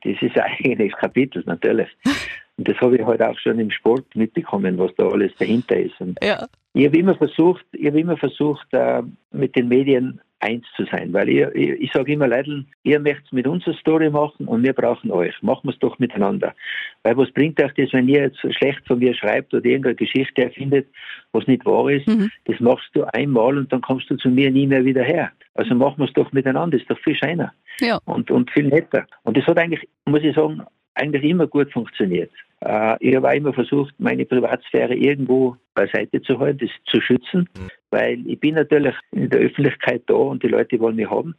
das 0.03 0.13
ist 0.23 0.37
ein 0.37 0.53
eigenes 0.65 0.93
Kapitel, 0.95 1.43
natürlich. 1.47 1.89
Und 2.57 2.67
das 2.69 2.77
habe 2.81 2.97
ich 2.97 3.05
heute 3.05 3.29
auch 3.29 3.39
schon 3.39 3.59
im 3.61 3.71
Sport 3.71 4.05
mitbekommen, 4.17 4.79
was 4.79 4.91
da 4.97 5.07
alles 5.07 5.33
dahinter 5.39 5.77
ist. 5.77 6.01
Und 6.01 6.19
Ja. 6.23 6.47
ich 6.75 6.87
habe 6.87 6.99
immer 6.99 7.15
versucht, 7.15 7.65
ich 7.73 7.87
habe 7.87 8.01
immer 8.01 8.17
versucht, 8.17 8.67
äh, 8.73 9.03
mit 9.31 9.55
den 9.55 9.69
Medien 9.69 10.21
eins 10.41 10.65
zu 10.77 10.85
sein, 10.85 11.13
weil 11.13 11.29
ich, 11.29 11.47
ich, 11.55 11.71
ich 11.81 11.93
sage 11.93 12.13
immer 12.13 12.29
Leuten, 12.29 12.69
ihr 12.85 13.01
möchtet 13.01 13.33
mit 13.33 13.47
uns 13.47 13.67
eine 13.67 13.77
Story 13.77 14.09
machen 14.11 14.47
und 14.47 14.63
wir 14.63 14.73
brauchen 14.73 15.11
euch. 15.11 15.35
Machen 15.43 15.63
wir 15.65 15.73
es 15.73 15.79
doch 15.79 15.99
miteinander. 15.99 16.55
Weil 17.03 17.17
was 17.17 17.31
bringt 17.33 17.61
euch 17.63 17.73
das, 17.75 17.93
wenn 17.93 18.09
ihr 18.09 18.23
jetzt 18.23 18.39
schlecht 18.57 18.87
von 18.87 18.99
mir 19.01 19.15
schreibt 19.15 19.53
oder 19.53 19.65
irgendeine 19.65 19.97
Geschichte 19.97 20.45
erfindet, 20.45 20.87
was 21.33 21.47
nicht 21.47 21.65
wahr 21.67 21.91
ist? 21.91 22.07
Mhm. 22.07 22.31
Das 22.45 22.61
machst 22.61 22.89
du 22.95 23.05
einmal 23.13 23.59
und 23.59 23.73
dann 23.73 23.81
kommst 23.81 24.11
du 24.11 24.17
zu 24.17 24.29
mir 24.29 24.51
nie 24.51 24.67
mehr 24.67 24.85
wieder 24.85 25.03
her. 25.03 25.33
Also 25.55 25.75
machen 25.75 25.99
wir 25.99 26.07
es 26.07 26.13
doch 26.13 26.31
miteinander, 26.33 26.77
ist 26.79 26.89
doch 26.89 26.99
viel 27.01 27.17
scheiner 27.17 27.53
Ja. 27.81 27.99
und, 28.05 28.31
und 28.31 28.51
viel 28.53 28.69
netter. 28.69 29.07
Und 29.25 29.37
das 29.37 29.45
hat 29.47 29.59
eigentlich, 29.59 29.89
muss 30.05 30.23
ich 30.23 30.37
sagen, 30.37 30.63
eigentlich 30.95 31.25
immer 31.25 31.47
gut 31.47 31.73
funktioniert. 31.73 32.31
Äh, 32.61 32.97
ich 33.01 33.15
habe 33.17 33.29
auch 33.29 33.35
immer 33.35 33.53
versucht, 33.53 33.95
meine 33.99 34.25
Privatsphäre 34.25 34.95
irgendwo 34.95 35.57
beiseite 35.75 36.21
zu 36.23 36.39
halten, 36.39 36.67
das 36.67 36.71
zu 36.93 37.01
schützen, 37.01 37.49
weil 37.91 38.27
ich 38.27 38.41
bin 38.41 38.55
natürlich 38.55 38.95
in 39.13 39.31
der 39.31 39.41
Öffentlichkeit 39.41 40.03
da 40.07 40.15
und 40.15 40.43
die 40.43 40.49
Leute 40.49 40.79
wollen 40.81 40.97
mich 40.97 41.11
haben. 41.11 41.35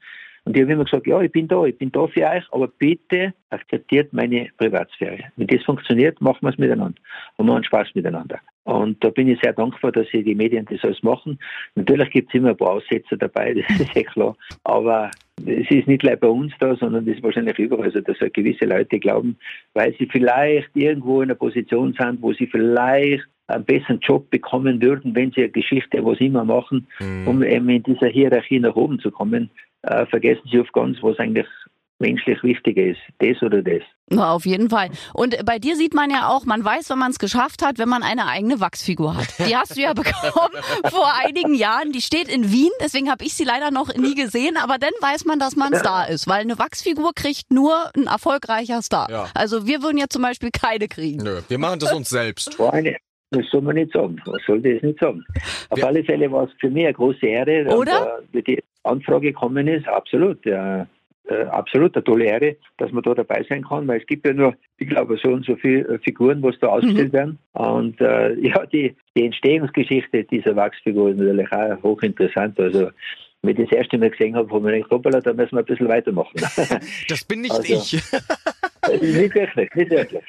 Und 0.46 0.56
ich 0.56 0.64
habe 0.64 0.74
immer 0.74 0.86
gesagt, 0.86 1.06
ja, 1.06 1.22
ich 1.22 1.32
bin 1.32 1.48
da, 1.48 1.66
ich 1.66 1.78
bin 1.78 1.92
da 1.92 2.08
für 2.08 2.26
euch, 2.26 2.44
aber 2.52 2.68
bitte 2.68 3.34
akzeptiert 3.50 4.14
meine 4.14 4.50
Privatsphäre. 4.58 5.26
Wenn 5.36 5.48
das 5.48 5.64
funktioniert, 5.64 6.20
machen 6.22 6.40
wir 6.42 6.50
es 6.50 6.58
miteinander 6.58 7.00
und 7.38 7.46
machen 7.46 7.64
Spaß 7.64 7.90
miteinander. 7.94 8.40
Und 8.64 9.04
da 9.04 9.10
bin 9.10 9.28
ich 9.28 9.40
sehr 9.42 9.54
dankbar, 9.54 9.92
dass 9.92 10.08
die 10.12 10.36
Medien 10.36 10.66
das 10.70 10.84
alles 10.84 11.04
machen. 11.04 11.40
Natürlich 11.76 12.10
gibt 12.12 12.30
es 12.30 12.36
immer 12.36 12.50
ein 12.50 12.58
paar 12.58 12.72
Aussetzer 12.72 13.18
dabei, 13.18 13.54
das 13.70 13.80
ist 13.80 13.96
ja 13.96 14.04
klar. 14.04 14.36
Aber 14.64 15.12
es 15.46 15.70
ist 15.70 15.88
nicht 15.88 16.02
gleich 16.02 16.20
bei 16.20 16.28
uns 16.28 16.54
da, 16.60 16.76
sondern 16.76 17.06
das 17.06 17.16
ist 17.16 17.24
wahrscheinlich 17.24 17.58
überall. 17.60 17.86
Also, 17.86 18.02
dass 18.02 18.20
halt 18.20 18.34
gewisse 18.34 18.66
Leute 18.66 19.00
glauben, 19.00 19.38
weil 19.74 19.96
sie 19.98 20.08
vielleicht 20.08 20.70
irgendwo 20.76 21.22
in 21.22 21.30
einer 21.30 21.36
Position 21.36 21.96
sind, 21.98 22.22
wo 22.22 22.34
sie 22.34 22.48
vielleicht 22.48 23.24
einen 23.48 23.66
besseren 23.66 24.00
Job 24.00 24.30
bekommen 24.30 24.82
würden, 24.82 25.16
wenn 25.16 25.32
sie 25.32 25.42
eine 25.42 25.50
Geschichte, 25.50 26.04
was 26.06 26.20
immer 26.20 26.46
machen, 26.46 26.88
um 27.26 27.42
eben 27.42 27.70
in 27.70 27.84
dieser 27.84 28.08
Hierarchie 28.08 28.60
nach 28.60 28.76
oben 28.76 29.00
zu 29.00 29.10
kommen, 29.12 29.50
äh, 29.84 30.06
vergessen 30.06 30.48
sie 30.52 30.60
oft 30.60 30.74
ganz, 30.74 31.02
was 31.02 31.18
eigentlich 31.20 31.48
menschlich 32.00 32.42
wichtiger 32.44 32.84
ist, 32.84 33.00
das 33.20 33.42
oder 33.44 33.62
das. 33.62 33.82
Na, 34.10 34.32
auf 34.34 34.46
jeden 34.46 34.70
Fall. 34.70 34.90
Und 35.14 35.36
bei 35.46 35.60
dir 35.60 35.76
sieht 35.76 35.94
man 35.94 36.10
ja 36.10 36.30
auch, 36.30 36.46
man 36.46 36.64
weiß, 36.64 36.90
wenn 36.90 36.98
man 36.98 37.12
es 37.12 37.20
geschafft 37.20 37.64
hat, 37.64 37.78
wenn 37.78 37.90
man 37.90 38.02
eine 38.04 38.26
eigene 38.28 38.60
Wachsfigur 38.60 39.16
hat. 39.18 39.28
Die 39.40 39.56
hast 39.56 39.76
du 39.78 39.82
ja 39.82 39.94
bekommen 39.94 40.54
vor 40.90 41.12
einigen 41.24 41.54
Jahren. 41.54 41.92
Die 41.92 42.02
steht 42.02 42.28
in 42.28 42.52
Wien, 42.52 42.72
deswegen 42.82 43.12
habe 43.12 43.24
ich 43.26 43.34
sie 43.34 43.44
leider 43.44 43.70
noch 43.70 43.94
nie 43.96 44.16
gesehen, 44.16 44.58
aber 44.58 44.78
dann 44.78 44.92
weiß 45.02 45.26
man, 45.26 45.40
dass 45.40 45.56
man 45.56 45.74
ein 45.74 45.80
Star 45.80 46.10
ist, 46.10 46.28
weil 46.28 46.42
eine 46.42 46.58
Wachsfigur 46.58 47.12
kriegt 47.14 47.52
nur 47.52 47.76
ein 47.96 48.08
erfolgreicher 48.08 48.82
Star. 48.82 49.10
Ja. 49.12 49.28
Also 49.36 49.68
wir 49.68 49.84
würden 49.84 49.98
ja 49.98 50.06
zum 50.10 50.22
Beispiel 50.22 50.50
keine 50.52 50.88
kriegen. 50.88 51.22
Nö, 51.24 51.42
wir 51.48 51.58
machen 51.60 51.80
das 51.80 51.94
uns 51.94 52.10
selbst. 52.10 52.60
Eine, 52.72 52.96
das 53.32 53.46
soll 53.52 53.62
man 53.62 53.76
nicht 53.76 53.92
sagen. 53.94 54.20
Man 54.26 54.40
sollte 54.48 54.76
es 54.78 54.82
nicht 54.82 55.00
sagen. 55.00 55.24
Auf 55.70 55.78
Ja. 55.78 55.86
alle 55.88 56.04
Fälle 56.04 56.32
war 56.32 56.46
es 56.46 56.50
für 56.60 56.70
mich 56.70 56.86
eine 56.86 56.94
große 56.94 57.26
Ehre. 57.26 57.66
Oder? 57.76 58.18
Und, 58.20 58.24
äh, 58.24 58.28
wie 58.32 58.42
die 58.42 58.64
Anfrage 58.84 59.28
gekommen 59.34 59.68
ist, 59.68 59.88
absolut. 59.88 60.44
Ja, 60.46 60.88
äh, 61.30 61.44
absolut 61.46 61.96
eine 61.96 62.04
tolle 62.04 62.26
Ehre, 62.26 62.56
dass 62.78 62.92
man 62.92 63.04
da 63.04 63.14
dabei 63.14 63.46
sein 63.48 63.64
kann, 63.64 63.88
weil 63.88 64.00
es 64.02 64.08
gibt 64.08 64.26
ja 64.26 64.34
nur, 64.34 64.56
ich 64.78 64.88
glaube, 64.90 65.18
so 65.22 65.30
und 65.30 65.46
so 65.46 65.56
viele 65.56 65.82
äh, 65.88 66.00
Figuren, 66.00 66.42
was 66.44 66.58
da 66.60 66.68
ausgestellt 66.68 67.14
werden. 67.14 67.38
Und 67.54 68.00
äh, 68.02 68.34
ja, 68.40 68.66
die, 68.66 68.96
die 69.16 69.26
Entstehungsgeschichte 69.26 70.24
dieser 70.26 70.56
Wachsfigur 70.56 71.12
ist 71.12 71.18
natürlich 71.18 71.52
auch 71.52 71.84
hochinteressant. 71.84 72.60
Also, 72.60 72.90
wenn 73.42 73.56
ich 73.58 73.70
das 73.70 73.78
erste 73.78 73.98
Mal 73.98 74.10
gesehen 74.10 74.36
habe, 74.36 74.50
habe 74.54 74.76
ich 74.78 74.86
mir 74.90 74.98
gedacht, 75.00 75.26
da 75.26 75.34
müssen 75.34 75.54
wir 75.56 75.60
ein 75.60 75.66
bisschen 75.66 75.88
weitermachen. 75.88 76.34
Das 77.08 77.24
bin 77.24 77.42
nicht 77.42 77.52
Also- 77.54 77.74
ich. 77.74 77.94
nicht 79.02 79.36
wirklich, 79.36 79.76
nicht 79.76 79.92
wirklich. 79.92 80.24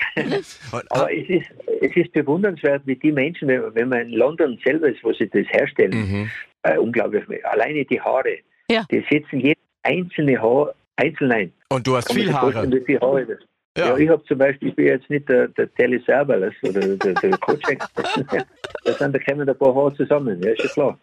Aber 0.90 1.12
es 1.12 1.28
ist, 1.28 1.46
es 1.80 1.96
ist 1.96 2.12
bewundernswert, 2.12 2.82
wie 2.84 2.96
die 2.96 3.10
Menschen, 3.10 3.48
wenn, 3.48 3.74
wenn 3.74 3.88
man 3.88 4.02
in 4.02 4.10
London 4.10 4.58
selber 4.64 4.88
ist, 4.88 5.02
wo 5.02 5.12
sie 5.12 5.28
das 5.28 5.46
herstellen, 5.48 5.90
Mhm. 5.92 6.30
äh, 6.62 6.76
unglaublich. 6.78 7.24
Alleine 7.46 7.84
die 7.84 8.00
Haare, 8.00 8.38
Ja. 8.68 8.84
die 8.90 9.02
setzen 9.10 9.40
jedes 9.40 9.62
einzelne 9.82 10.40
Haar 10.40 10.74
einzeln 10.96 11.32
ein. 11.32 11.52
Und 11.68 11.86
du 11.86 11.96
hast 11.96 12.12
viel 12.12 12.32
Haare. 12.32 12.52
vorstellen, 12.52 12.72
Wie 12.72 12.84
viele 12.84 13.00
Haare 13.00 13.26
das 13.26 13.38
Ja, 13.78 13.88
ja 13.88 13.96
ich 13.96 14.08
habe 14.08 14.24
zum 14.24 14.38
Beispiel, 14.38 14.68
ich 14.68 14.76
bin 14.76 14.86
jetzt 14.86 15.08
nicht 15.08 15.28
der, 15.28 15.48
der 15.48 15.72
Telly 15.74 16.02
Serberles 16.04 16.54
oder 16.62 16.80
der, 16.80 17.14
der 17.14 17.30
Coach. 17.38 17.62
da, 17.94 18.92
sind, 18.92 19.14
da 19.14 19.18
kommen 19.18 19.48
ein 19.48 19.58
paar 19.58 19.74
Haare 19.74 19.94
zusammen, 19.94 20.42
ja, 20.42 20.50
ist 20.50 20.62
ja 20.64 20.68
klar. 20.70 20.98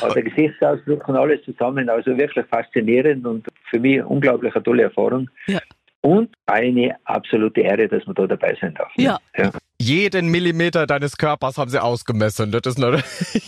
Aber 0.00 0.14
der 0.14 0.22
Gesichtsausdruck 0.22 1.08
und 1.08 1.16
alles 1.16 1.42
zusammen, 1.44 1.88
also 1.88 2.16
wirklich 2.16 2.46
faszinierend 2.46 3.26
und 3.26 3.46
für 3.70 3.80
mich 3.80 4.02
unglaublich 4.04 4.54
eine 4.54 4.64
tolle 4.64 4.84
Erfahrung. 4.84 5.28
Ja. 5.46 5.60
Und 6.02 6.30
eine 6.46 6.96
absolute 7.04 7.62
Ehre, 7.62 7.88
dass 7.88 8.06
man 8.06 8.14
da 8.14 8.26
dabei 8.28 8.56
sein 8.60 8.74
darf. 8.74 8.92
Ja. 8.96 9.18
ja. 9.36 9.50
Jeden 9.78 10.28
Millimeter 10.28 10.86
deines 10.86 11.18
Körpers 11.18 11.58
haben 11.58 11.70
sie 11.70 11.82
ausgemessen. 11.82 12.50
Das 12.50 12.62
ist 12.64 12.78
nur 12.78 13.02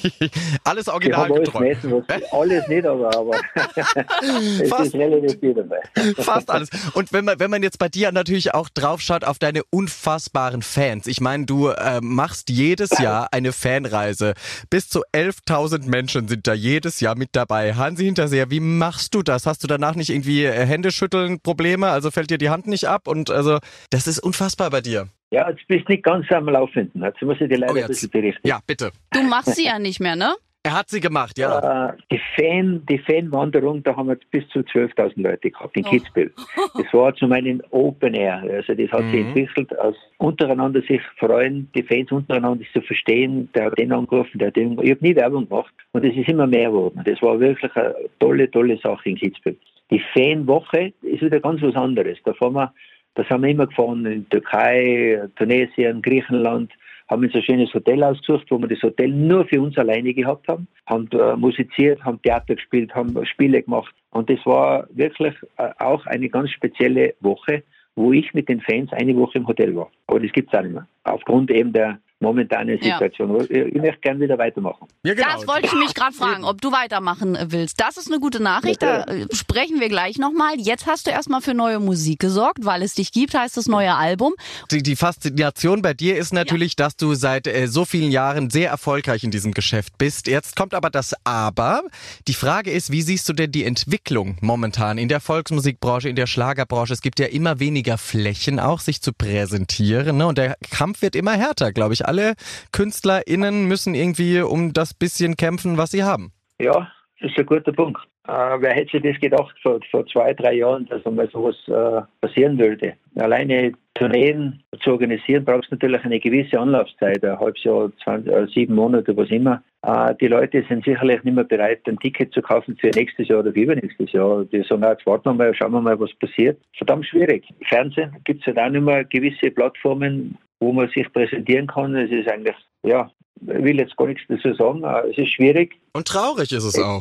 alles 0.65 0.89
original 0.89 1.33
alles, 1.33 1.55
messen, 1.55 2.05
alles 2.31 2.69
nicht, 2.69 2.87
aber, 2.87 3.17
aber 3.17 3.33
Fast, 4.69 4.87
ist 4.87 4.95
relativ 4.95 5.41
viel 5.41 5.55
dabei. 5.55 5.81
Fast 6.17 6.51
alles. 6.51 6.69
Und 6.93 7.15
wenn 7.15 7.25
man, 7.25 7.41
wenn 7.41 7.51
man 7.51 7.63
jetzt 7.63 7.79
bei 7.79 7.89
dir 7.89 8.13
natürlich 8.13 8.53
auch 8.53 8.69
draufschaut 8.69 9.25
auf 9.25 9.39
deine 9.39 9.63
unfassbaren 9.71 10.61
Fans. 10.63 11.07
Ich 11.07 11.23
meine, 11.23 11.47
du 11.47 11.69
äh, 11.69 12.01
machst 12.03 12.51
jedes 12.51 12.91
Jahr 12.99 13.29
eine 13.33 13.53
Fanreise. 13.53 14.35
Bis 14.69 14.89
zu 14.89 15.03
11.000 15.15 15.89
Menschen 15.89 16.29
sind 16.29 16.47
da 16.47 16.53
jedes 16.53 17.01
Jahr 17.01 17.17
mit 17.17 17.31
dabei. 17.33 17.75
Hansi 17.75 18.05
Hinterseher, 18.05 18.51
wie 18.51 18.61
machst 18.61 19.15
du 19.15 19.23
das? 19.23 19.47
Hast 19.47 19.63
du 19.63 19.67
danach 19.67 19.95
nicht 19.95 20.11
irgendwie 20.11 20.45
äh, 20.45 20.67
Händeschütteln 20.67 21.41
Probleme? 21.41 21.89
Also 21.89 22.11
fällt 22.11 22.31
dir 22.31 22.39
die 22.39 22.51
Hand 22.51 22.67
nicht 22.67 22.87
ab? 22.87 23.09
Und 23.09 23.31
also, 23.31 23.59
das 23.91 24.07
ist 24.07 24.19
unfassbar 24.19 24.69
bei 24.71 24.83
dir. 24.83 25.09
Ja, 25.31 25.51
jetzt 25.51 25.67
bist 25.69 25.89
du 25.89 25.93
nicht 25.93 26.05
ganz 26.05 26.31
am 26.33 26.47
Laufenden. 26.47 27.03
Jetzt 27.03 27.21
muss 27.23 27.41
ich 27.41 27.49
dir 27.49 27.59
leider 27.59 27.75
oh, 27.75 27.79
ein 27.79 27.87
bisschen 27.87 28.11
berichten. 28.11 28.47
Ja, 28.47 28.61
bitte. 28.67 28.91
Du 29.13 29.23
machst 29.23 29.57
sie 29.57 29.67
ja 29.67 29.79
nicht 29.79 30.01
mehr, 30.01 30.17
ne? 30.17 30.35
Er 30.65 30.77
hat 30.77 30.91
sie 30.91 31.01
gemacht, 31.01 31.39
ja. 31.39 31.89
Äh, 31.89 31.93
die, 32.11 32.21
Fan, 32.37 32.85
die 32.91 32.99
Fanwanderung, 32.99 33.83
da 33.83 33.97
haben 33.97 34.09
wir 34.09 34.19
bis 34.31 34.47
zu 34.49 34.59
12.000 34.59 35.13
Leute 35.23 35.51
gehabt 35.51 35.77
in 35.77 35.87
oh. 35.87 35.91
Kitzbühel. 35.91 36.33
Das 36.75 36.93
war 36.93 37.15
zum 37.15 37.33
einen 37.33 37.63
Open 37.71 38.15
Air. 38.15 38.43
Also 38.51 38.75
das 38.75 38.91
hat 38.91 39.05
mhm. 39.05 39.11
sich 39.11 39.21
entwickelt, 39.21 39.79
aus 39.79 39.95
untereinander 40.19 40.83
sich 40.83 41.01
freuen, 41.19 41.71
die 41.75 41.83
Fans 41.83 42.11
untereinander 42.11 42.59
sich 42.59 42.73
zu 42.73 42.83
verstehen. 42.83 43.49
Der 43.55 43.67
hat 43.67 43.79
den 43.79 43.93
angerufen, 43.93 44.39
der 44.39 44.49
hat 44.49 44.57
den, 44.57 44.73
ich 44.83 44.91
habe 44.91 45.05
nie 45.07 45.17
Werbung 45.17 45.49
gemacht. 45.49 45.73
Und 45.93 46.05
es 46.05 46.17
ist 46.17 46.29
immer 46.29 46.47
mehr 46.47 46.71
geworden. 46.71 47.03
Das 47.05 47.23
war 47.23 47.39
wirklich 47.39 47.75
eine 47.77 47.95
tolle, 48.19 48.51
tolle 48.51 48.79
Sache 48.79 49.09
in 49.09 49.17
Kitzbühel. 49.17 49.57
Die 49.91 50.03
Fanwoche 50.13 50.93
ist 51.03 51.23
wieder 51.23 51.41
ganz 51.41 51.63
was 51.63 51.77
anderes. 51.77 52.19
Da 52.25 52.35
fahren 52.35 52.55
wir 52.55 52.75
das 53.19 53.29
haben 53.31 53.43
wir 53.43 53.51
immer 53.51 53.67
gefahren 53.67 54.07
in 54.07 54.29
Türkei, 54.29 55.21
Tunesien, 55.35 56.03
Griechenland, 56.03 56.73
haben 57.09 57.25
uns 57.25 57.35
ein 57.35 57.43
schönes 57.43 57.75
Hotel 57.75 58.05
ausgesucht, 58.05 58.47
wo 58.49 58.59
wir 58.61 58.69
das 58.69 58.81
Hotel 58.81 59.09
nur 59.09 59.45
für 59.47 59.61
uns 59.61 59.77
alleine 59.77 60.15
gehabt 60.15 60.47
haben, 60.47 60.69
haben 60.87 61.09
äh, 61.13 61.35
musiziert, 61.35 62.01
haben 62.05 62.23
Theater 62.23 62.55
gespielt, 62.55 62.95
haben 62.95 63.25
Spiele 63.27 63.63
gemacht. 63.63 63.93
Und 64.11 64.31
das 64.31 64.39
war 64.47 64.87
wirklich 64.91 65.35
äh, 65.57 65.71
auch 65.79 66.07
eine 66.07 66.29
ganz 66.29 66.51
spezielle 66.51 67.15
Woche, 67.21 67.65
wo 67.97 68.13
ich 68.13 68.33
mit 68.35 68.49
den 68.49 68.61
Fans 68.61 68.93
eine 68.93 69.17
Woche 69.17 69.39
im 69.39 69.49
Hotel 69.49 69.75
war. 69.75 69.91
Aber 70.07 70.21
das 70.21 70.31
gibt 70.31 70.53
es 70.53 70.59
auch 70.59 70.63
nicht 70.63 70.75
mehr. 70.75 70.87
Aufgrund 71.03 71.51
eben 71.51 71.73
der 71.73 71.99
momentane 72.21 72.79
Situation. 72.83 73.39
Ja. 73.49 73.67
Ich 73.67 73.75
möchte 73.75 74.01
gerne 74.01 74.21
wieder 74.21 74.39
weitermachen. 74.39 74.89
Ja, 75.05 75.15
genau. 75.15 75.29
Das 75.35 75.47
wollte 75.47 75.67
ich 75.67 75.75
mich 75.75 75.95
gerade 75.95 76.13
fragen, 76.13 76.45
ob 76.45 76.61
du 76.61 76.73
weitermachen 76.73 77.39
willst. 77.49 77.81
Das 77.81 77.97
ist 77.97 78.11
eine 78.11 78.19
gute 78.19 78.43
Nachricht, 78.43 78.83
da 78.83 79.05
äh, 79.05 79.27
sprechen 79.33 79.81
wir 79.81 79.89
gleich 79.89 80.19
nochmal. 80.19 80.55
Jetzt 80.59 80.87
hast 80.87 81.07
du 81.07 81.11
erstmal 81.11 81.41
für 81.41 81.55
neue 81.55 81.79
Musik 81.79 82.19
gesorgt, 82.19 82.65
weil 82.65 82.83
es 82.83 82.95
dich 82.95 83.13
gibt, 83.13 83.35
heißt 83.35 83.57
das 83.57 83.67
neue 83.67 83.95
Album. 83.95 84.35
Die, 84.71 84.83
die 84.83 84.97
Faszination 84.97 85.83
bei 85.83 85.95
dir 85.95 86.17
ist 86.17 86.33
natürlich, 86.33 86.73
ja. 86.73 86.87
dass 86.87 86.97
du 86.97 87.15
seit 87.15 87.47
äh, 87.47 87.69
so 87.69 87.85
vielen 87.85 88.11
Jahren 88.11 88.51
sehr 88.51 88.71
erfolgreich 88.71 89.23
in 89.23 89.31
diesem 89.31 89.53
Geschäft 89.53 89.97
bist. 89.99 90.27
Jetzt 90.27 90.57
kommt 90.57 90.75
aber 90.75 90.91
das 90.91 91.15
Aber. 91.25 91.83
Die 92.27 92.35
Frage 92.35 92.73
ist, 92.73 92.91
wie 92.91 93.03
siehst 93.03 93.29
du 93.29 93.33
denn 93.33 93.53
die 93.53 93.65
Entwicklung 93.65 94.39
momentan 94.41 94.99
in 94.99 95.09
der 95.09 95.21
Volksmusikbranche, 95.21 96.09
in 96.09 96.17
der 96.17 96.27
Schlagerbranche? 96.27 96.93
Es 96.93 97.01
gibt 97.01 97.21
ja 97.21 97.27
immer 97.27 97.61
weniger 97.61 97.97
Flächen 97.97 98.59
auch, 98.59 98.81
sich 98.81 99.03
zu 99.03 99.13
präsentieren. 99.13 100.17
Ne? 100.17 100.27
Und 100.27 100.39
der 100.39 100.57
Kampf 100.71 101.03
wird 101.03 101.15
immer 101.15 101.33
härter, 101.33 101.73
glaube 101.73 101.95
ich 101.95 102.08
alle 102.09 102.35
KünstlerInnen 102.73 103.67
müssen 103.67 103.95
irgendwie 103.95 104.41
um 104.41 104.73
das 104.73 104.95
bisschen 104.95 105.37
kämpfen, 105.37 105.77
was 105.77 105.91
sie 105.93 106.03
haben. 106.03 106.33
Ja, 106.61 106.91
das 107.21 107.31
ist 107.31 107.39
ein 107.39 107.47
guter 107.47 107.73
Punkt. 107.73 108.01
Äh, 108.29 108.61
wer 108.61 108.73
hätte 108.75 109.01
sich 109.01 109.03
das 109.03 109.21
gedacht 109.21 109.55
vor, 109.63 109.81
vor 109.91 110.07
zwei, 110.07 110.35
drei 110.35 110.55
Jahren, 110.55 110.87
dass 110.87 111.05
einmal 111.07 111.31
sowas 111.31 111.57
äh, 111.69 112.03
passieren 112.21 112.59
würde? 112.59 112.95
Alleine 113.17 113.73
Tourneen 113.95 114.63
zu 114.83 114.93
organisieren, 114.93 115.45
brauchst 115.45 115.71
natürlich 115.71 116.05
eine 116.05 116.21
gewisse 116.21 116.61
Anlaufzeit, 116.61 117.25
ein 117.25 117.39
halbes 117.39 117.65
Jahr, 117.65 117.91
20, 118.05 118.33
äh, 118.33 118.47
sieben 118.55 118.75
Monate, 118.75 119.17
was 119.17 119.31
immer. 119.31 119.63
Äh, 119.83 120.15
die 120.21 120.29
Leute 120.29 120.63
sind 120.69 120.85
sicherlich 120.85 121.25
nicht 121.25 121.35
mehr 121.35 121.45
bereit, 121.45 121.81
ein 121.89 121.99
Ticket 121.99 122.33
zu 122.35 122.43
kaufen 122.43 122.77
für 122.79 122.91
nächstes 122.91 123.29
Jahr 123.29 123.41
oder 123.41 123.53
für 123.53 123.61
übernächstes 123.61 124.13
Jahr. 124.13 124.45
Die 124.45 124.63
sagen, 124.63 124.83
jetzt 124.83 125.07
warten 125.07 125.25
wir 125.25 125.35
mal, 125.35 125.55
schauen 125.55 125.73
wir 125.73 125.81
mal, 125.81 125.99
was 125.99 126.15
passiert. 126.15 126.61
Verdammt 126.77 127.07
schwierig. 127.07 127.49
Fernsehen 127.67 128.15
gibt 128.25 128.43
es 128.43 128.47
halt 128.47 128.59
auch 128.59 128.71
nicht 128.71 128.85
mehr 128.85 129.05
gewisse 129.05 129.51
Plattformen, 129.51 130.37
wo 130.61 130.73
man 130.73 130.89
sich 130.91 131.11
präsentieren 131.13 131.67
kann. 131.67 131.95
Es 131.97 132.11
ist 132.11 132.29
eigentlich, 132.29 132.57
ja, 132.83 133.11
ich 133.41 133.65
will 133.65 133.79
jetzt 133.79 133.97
gar 133.97 134.07
nichts 134.07 134.25
dazu 134.29 134.53
sagen, 134.55 134.85
es 135.11 135.19
ist 135.19 135.33
schwierig. 135.33 135.79
Und 135.93 136.07
traurig 136.07 136.53
ist 136.53 136.65
es, 136.65 136.79
auch. 136.79 137.01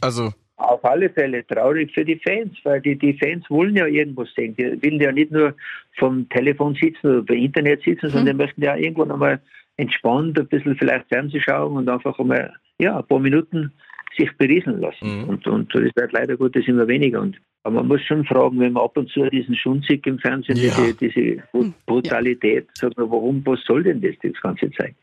Also. 0.00 0.32
Auf 0.56 0.84
alle 0.84 1.10
Fälle 1.10 1.44
traurig 1.46 1.92
für 1.92 2.04
die 2.04 2.20
Fans, 2.22 2.56
weil 2.62 2.80
die, 2.80 2.96
die 2.96 3.14
Fans 3.14 3.44
wollen 3.50 3.74
ja 3.74 3.86
irgendwas 3.86 4.28
sehen. 4.36 4.54
Die 4.54 4.80
wollen 4.82 5.00
ja 5.00 5.10
nicht 5.10 5.32
nur 5.32 5.54
vom 5.98 6.28
Telefon 6.28 6.76
sitzen 6.76 7.06
oder 7.06 7.22
per 7.22 7.34
Internet 7.34 7.82
sitzen, 7.82 8.10
sondern 8.10 8.26
die 8.26 8.32
mhm. 8.34 8.38
möchten 8.38 8.62
ja 8.62 8.76
irgendwann 8.76 9.10
einmal 9.10 9.40
entspannt 9.76 10.38
ein 10.38 10.46
bisschen 10.46 10.76
vielleicht 10.76 11.08
Fernsehen 11.08 11.42
schauen 11.42 11.76
und 11.76 11.88
einfach 11.88 12.16
einmal 12.18 12.52
ja, 12.78 12.98
ein 12.98 13.06
paar 13.06 13.18
Minuten 13.18 13.72
sich 14.16 14.30
berieseln 14.36 14.80
lassen. 14.80 15.22
Mhm. 15.22 15.28
Und, 15.28 15.46
und 15.46 15.74
das 15.74 15.82
wird 15.94 16.12
leider 16.12 16.36
Gottes 16.36 16.66
immer 16.66 16.86
weniger. 16.86 17.20
Und, 17.20 17.40
aber 17.64 17.76
man 17.76 17.88
muss 17.88 18.02
schon 18.02 18.24
fragen, 18.24 18.58
wenn 18.58 18.72
man 18.72 18.82
ab 18.82 18.96
und 18.96 19.08
zu 19.10 19.28
diesen 19.30 19.54
Schunzig 19.54 20.06
im 20.06 20.18
Fernsehen, 20.18 20.56
ja. 20.56 20.74
diese, 20.76 20.94
diese 20.94 21.42
hm. 21.52 21.74
Brutalität, 21.86 22.66
ja. 22.66 22.72
sagt 22.74 22.98
man, 22.98 23.10
warum, 23.10 23.42
was 23.46 23.60
soll 23.64 23.84
denn 23.84 24.00
das, 24.00 24.14
das 24.22 24.40
ganze 24.42 24.70
Zeit? 24.72 24.94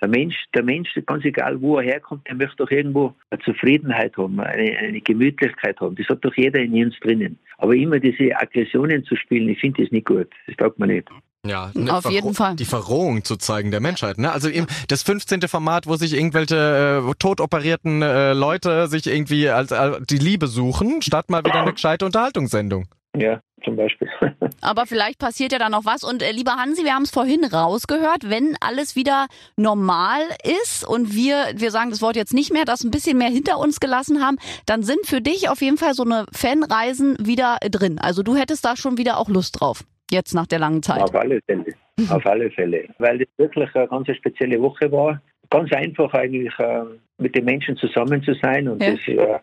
Der 0.00 0.08
Mensch, 0.08 0.36
der 0.54 0.64
Mensch, 0.64 0.88
ganz 1.06 1.24
egal 1.24 1.60
wo 1.60 1.78
er 1.78 1.84
herkommt, 1.84 2.26
der 2.26 2.34
möchte 2.34 2.56
doch 2.56 2.70
irgendwo 2.70 3.14
eine 3.30 3.40
Zufriedenheit 3.42 4.16
haben, 4.16 4.40
eine, 4.40 4.76
eine 4.78 5.00
Gemütlichkeit 5.00 5.78
haben. 5.80 5.94
Das 5.94 6.08
hat 6.08 6.24
doch 6.24 6.34
jeder 6.36 6.60
in 6.60 6.74
uns 6.84 6.98
drinnen. 7.00 7.38
Aber 7.58 7.74
immer 7.74 8.00
diese 8.00 8.36
Aggressionen 8.36 9.04
zu 9.04 9.14
spielen, 9.16 9.48
ich 9.48 9.60
finde 9.60 9.82
das 9.82 9.92
nicht 9.92 10.06
gut. 10.06 10.28
Das 10.46 10.56
taugt 10.56 10.78
man 10.78 10.88
nicht. 10.88 11.08
Ja, 11.46 11.72
auf 11.88 12.02
Verro 12.02 12.10
jeden 12.10 12.34
Fall. 12.34 12.56
Die 12.56 12.66
Verrohung 12.66 13.24
zu 13.24 13.36
zeigen 13.36 13.70
der 13.70 13.80
Menschheit. 13.80 14.18
Ne? 14.18 14.30
Also 14.30 14.48
eben 14.48 14.66
das 14.88 15.02
15. 15.02 15.42
Format, 15.42 15.86
wo 15.86 15.96
sich 15.96 16.12
irgendwelche 16.12 17.02
äh, 17.08 17.14
totoperierten 17.18 18.02
äh, 18.02 18.32
Leute 18.34 18.88
sich 18.88 19.06
irgendwie 19.06 19.48
als, 19.48 19.72
als 19.72 20.06
die 20.06 20.18
Liebe 20.18 20.48
suchen, 20.48 21.00
statt 21.00 21.30
mal 21.30 21.44
wieder 21.44 21.62
eine 21.62 21.72
gescheite 21.72 22.04
Unterhaltungssendung. 22.04 22.88
Ja, 23.16 23.40
zum 23.64 23.76
Beispiel. 23.76 24.08
Aber 24.60 24.86
vielleicht 24.86 25.18
passiert 25.18 25.52
ja 25.52 25.58
da 25.58 25.68
noch 25.68 25.84
was. 25.84 26.04
Und 26.04 26.22
äh, 26.22 26.30
lieber 26.30 26.56
Hansi, 26.56 26.84
wir 26.84 26.94
haben 26.94 27.02
es 27.02 27.10
vorhin 27.10 27.44
rausgehört, 27.44 28.28
wenn 28.28 28.56
alles 28.60 28.94
wieder 28.94 29.26
normal 29.56 30.20
ist 30.62 30.86
und 30.86 31.14
wir, 31.14 31.52
wir 31.54 31.70
sagen 31.70 31.90
das 31.90 32.02
Wort 32.02 32.16
jetzt 32.16 32.34
nicht 32.34 32.52
mehr, 32.52 32.64
das 32.66 32.84
ein 32.84 32.90
bisschen 32.90 33.18
mehr 33.18 33.30
hinter 33.30 33.58
uns 33.58 33.80
gelassen 33.80 34.22
haben, 34.22 34.36
dann 34.66 34.82
sind 34.82 35.06
für 35.06 35.20
dich 35.20 35.48
auf 35.48 35.62
jeden 35.62 35.78
Fall 35.78 35.94
so 35.94 36.04
eine 36.04 36.26
Fanreisen 36.32 37.16
wieder 37.18 37.58
drin. 37.62 37.98
Also 37.98 38.22
du 38.22 38.36
hättest 38.36 38.64
da 38.64 38.76
schon 38.76 38.98
wieder 38.98 39.18
auch 39.18 39.28
Lust 39.28 39.60
drauf. 39.60 39.84
Jetzt 40.10 40.34
nach 40.34 40.46
der 40.46 40.58
langen 40.58 40.82
Zeit. 40.82 41.02
Auf 41.02 41.14
alle 41.14 41.40
Fälle. 41.42 41.74
Auf 42.10 42.26
alle 42.26 42.50
Fälle. 42.50 42.88
Weil 42.98 43.18
das 43.18 43.28
wirklich 43.36 43.74
eine 43.74 43.88
ganz 43.88 44.08
spezielle 44.16 44.60
Woche 44.60 44.90
war. 44.90 45.20
Ganz 45.50 45.72
einfach 45.72 46.12
eigentlich 46.14 46.56
äh, 46.58 46.84
mit 47.18 47.34
den 47.34 47.44
Menschen 47.44 47.76
zusammen 47.76 48.22
zu 48.22 48.34
sein 48.34 48.68
und 48.68 48.82
ja. 48.82 48.92
das 48.92 49.08
äh, 49.08 49.38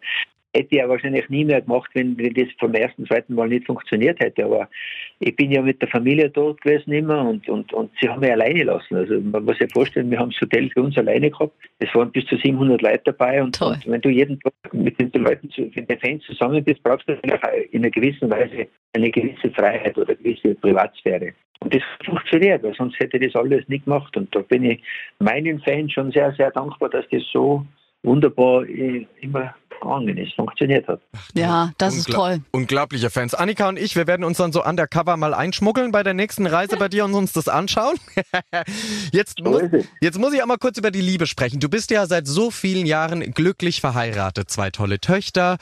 hätte 0.58 0.68
ich 0.72 0.78
ja 0.78 0.90
wahrscheinlich 0.90 1.30
nie 1.30 1.46
mehr 1.46 1.62
gemacht, 1.62 1.90
wenn, 1.94 2.18
wenn 2.18 2.34
das 2.34 2.48
vom 2.60 2.74
ersten, 2.74 3.06
zweiten 3.06 3.36
Mal 3.36 3.50
nicht 3.50 3.66
funktioniert 3.66 4.20
hätte. 4.20 4.46
Aber 4.46 4.68
ich 5.20 5.36
bin 5.36 5.52
ja 5.52 5.62
mit 5.62 5.82
der 5.82 5.90
Familie 5.90 6.30
dort 6.30 6.62
gewesen 6.62 6.92
immer 6.92 7.28
und, 7.28 7.48
und, 7.48 7.72
und 7.74 7.92
sie 8.00 8.10
haben 8.10 8.22
mich 8.22 8.32
alleine 8.32 8.64
lassen. 8.64 8.96
Also 8.96 9.20
man 9.20 9.46
muss 9.46 9.58
sich 9.58 9.72
vorstellen, 9.72 10.12
wir 10.12 10.20
haben 10.20 10.32
das 10.32 10.42
Hotel 10.42 10.70
für 10.70 10.82
uns 10.82 10.98
alleine 10.98 11.30
gehabt. 11.30 11.54
Es 11.80 11.94
waren 11.96 12.12
bis 12.12 12.26
zu 12.26 12.38
700 12.38 12.82
Leute 12.82 13.02
dabei 13.06 13.44
und, 13.44 13.60
und 13.62 13.88
wenn 13.88 14.02
du 14.02 14.10
jeden 14.10 14.40
Tag 14.40 14.54
mit 14.74 15.00
den 15.00 15.12
Leuten, 15.24 15.50
mit 15.76 15.90
den 15.90 16.00
Fans 16.00 16.24
zusammen 16.24 16.64
bist, 16.64 16.82
brauchst 16.84 17.08
du 17.08 17.14
in 17.14 17.32
einer 17.32 17.90
gewissen 17.92 18.30
Weise 18.30 18.68
eine 18.94 19.12
gewisse 19.12 19.52
Freiheit 19.52 19.98
oder 19.98 20.10
eine 20.10 20.18
gewisse 20.18 20.56
Privatsphäre. 20.56 21.34
Und 21.60 21.74
das 21.74 21.82
funktioniert, 22.06 22.64
weil 22.64 22.76
sonst 22.76 23.00
hätte 23.00 23.18
ich 23.18 23.32
das 23.32 23.42
alles 23.42 23.68
nicht 23.68 23.86
gemacht. 23.86 24.16
Und 24.16 24.34
da 24.36 24.40
bin 24.40 24.64
ich 24.64 24.82
meinen 25.20 25.60
Fans 25.60 25.92
schon 25.92 26.12
sehr, 26.12 26.32
sehr 26.34 26.52
dankbar, 26.52 26.90
dass 26.90 27.06
das 27.10 27.24
so 27.32 27.66
wunderbar 28.08 28.66
immer 28.66 29.54
gegangen 29.80 30.18
ist, 30.18 30.34
funktioniert 30.34 30.88
hat. 30.88 31.02
Ja, 31.34 31.72
das 31.78 31.94
Ungla 31.94 32.00
ist 32.00 32.16
toll. 32.16 32.42
Unglaubliche 32.52 33.10
Fans. 33.10 33.34
Annika 33.34 33.70
und 33.70 33.80
ich, 33.80 33.96
wir 33.96 34.08
werden 34.08 34.24
uns 34.24 34.38
dann 34.38 34.52
so 34.52 34.64
undercover 34.64 35.18
mal 35.18 35.34
einschmuggeln 35.34 35.92
bei 35.92 36.04
der 36.04 36.14
nächsten 36.14 36.46
Reise 36.46 36.78
bei 36.80 36.90
dir 36.90 37.06
und 37.06 37.14
uns 37.14 37.34
das 37.34 37.48
anschauen. 37.48 37.96
jetzt, 39.12 39.44
muss, 39.44 39.62
jetzt 40.02 40.20
muss 40.20 40.34
ich 40.34 40.42
auch 40.42 40.48
mal 40.48 40.58
kurz 40.58 40.78
über 40.78 40.92
die 40.92 41.02
Liebe 41.02 41.28
sprechen. 41.28 41.60
Du 41.60 41.70
bist 41.70 41.92
ja 41.92 42.06
seit 42.06 42.28
so 42.28 42.52
vielen 42.52 42.86
Jahren 42.86 43.20
glücklich 43.34 43.82
verheiratet, 43.82 44.50
zwei 44.50 44.70
tolle 44.70 45.00
Töchter. 45.00 45.58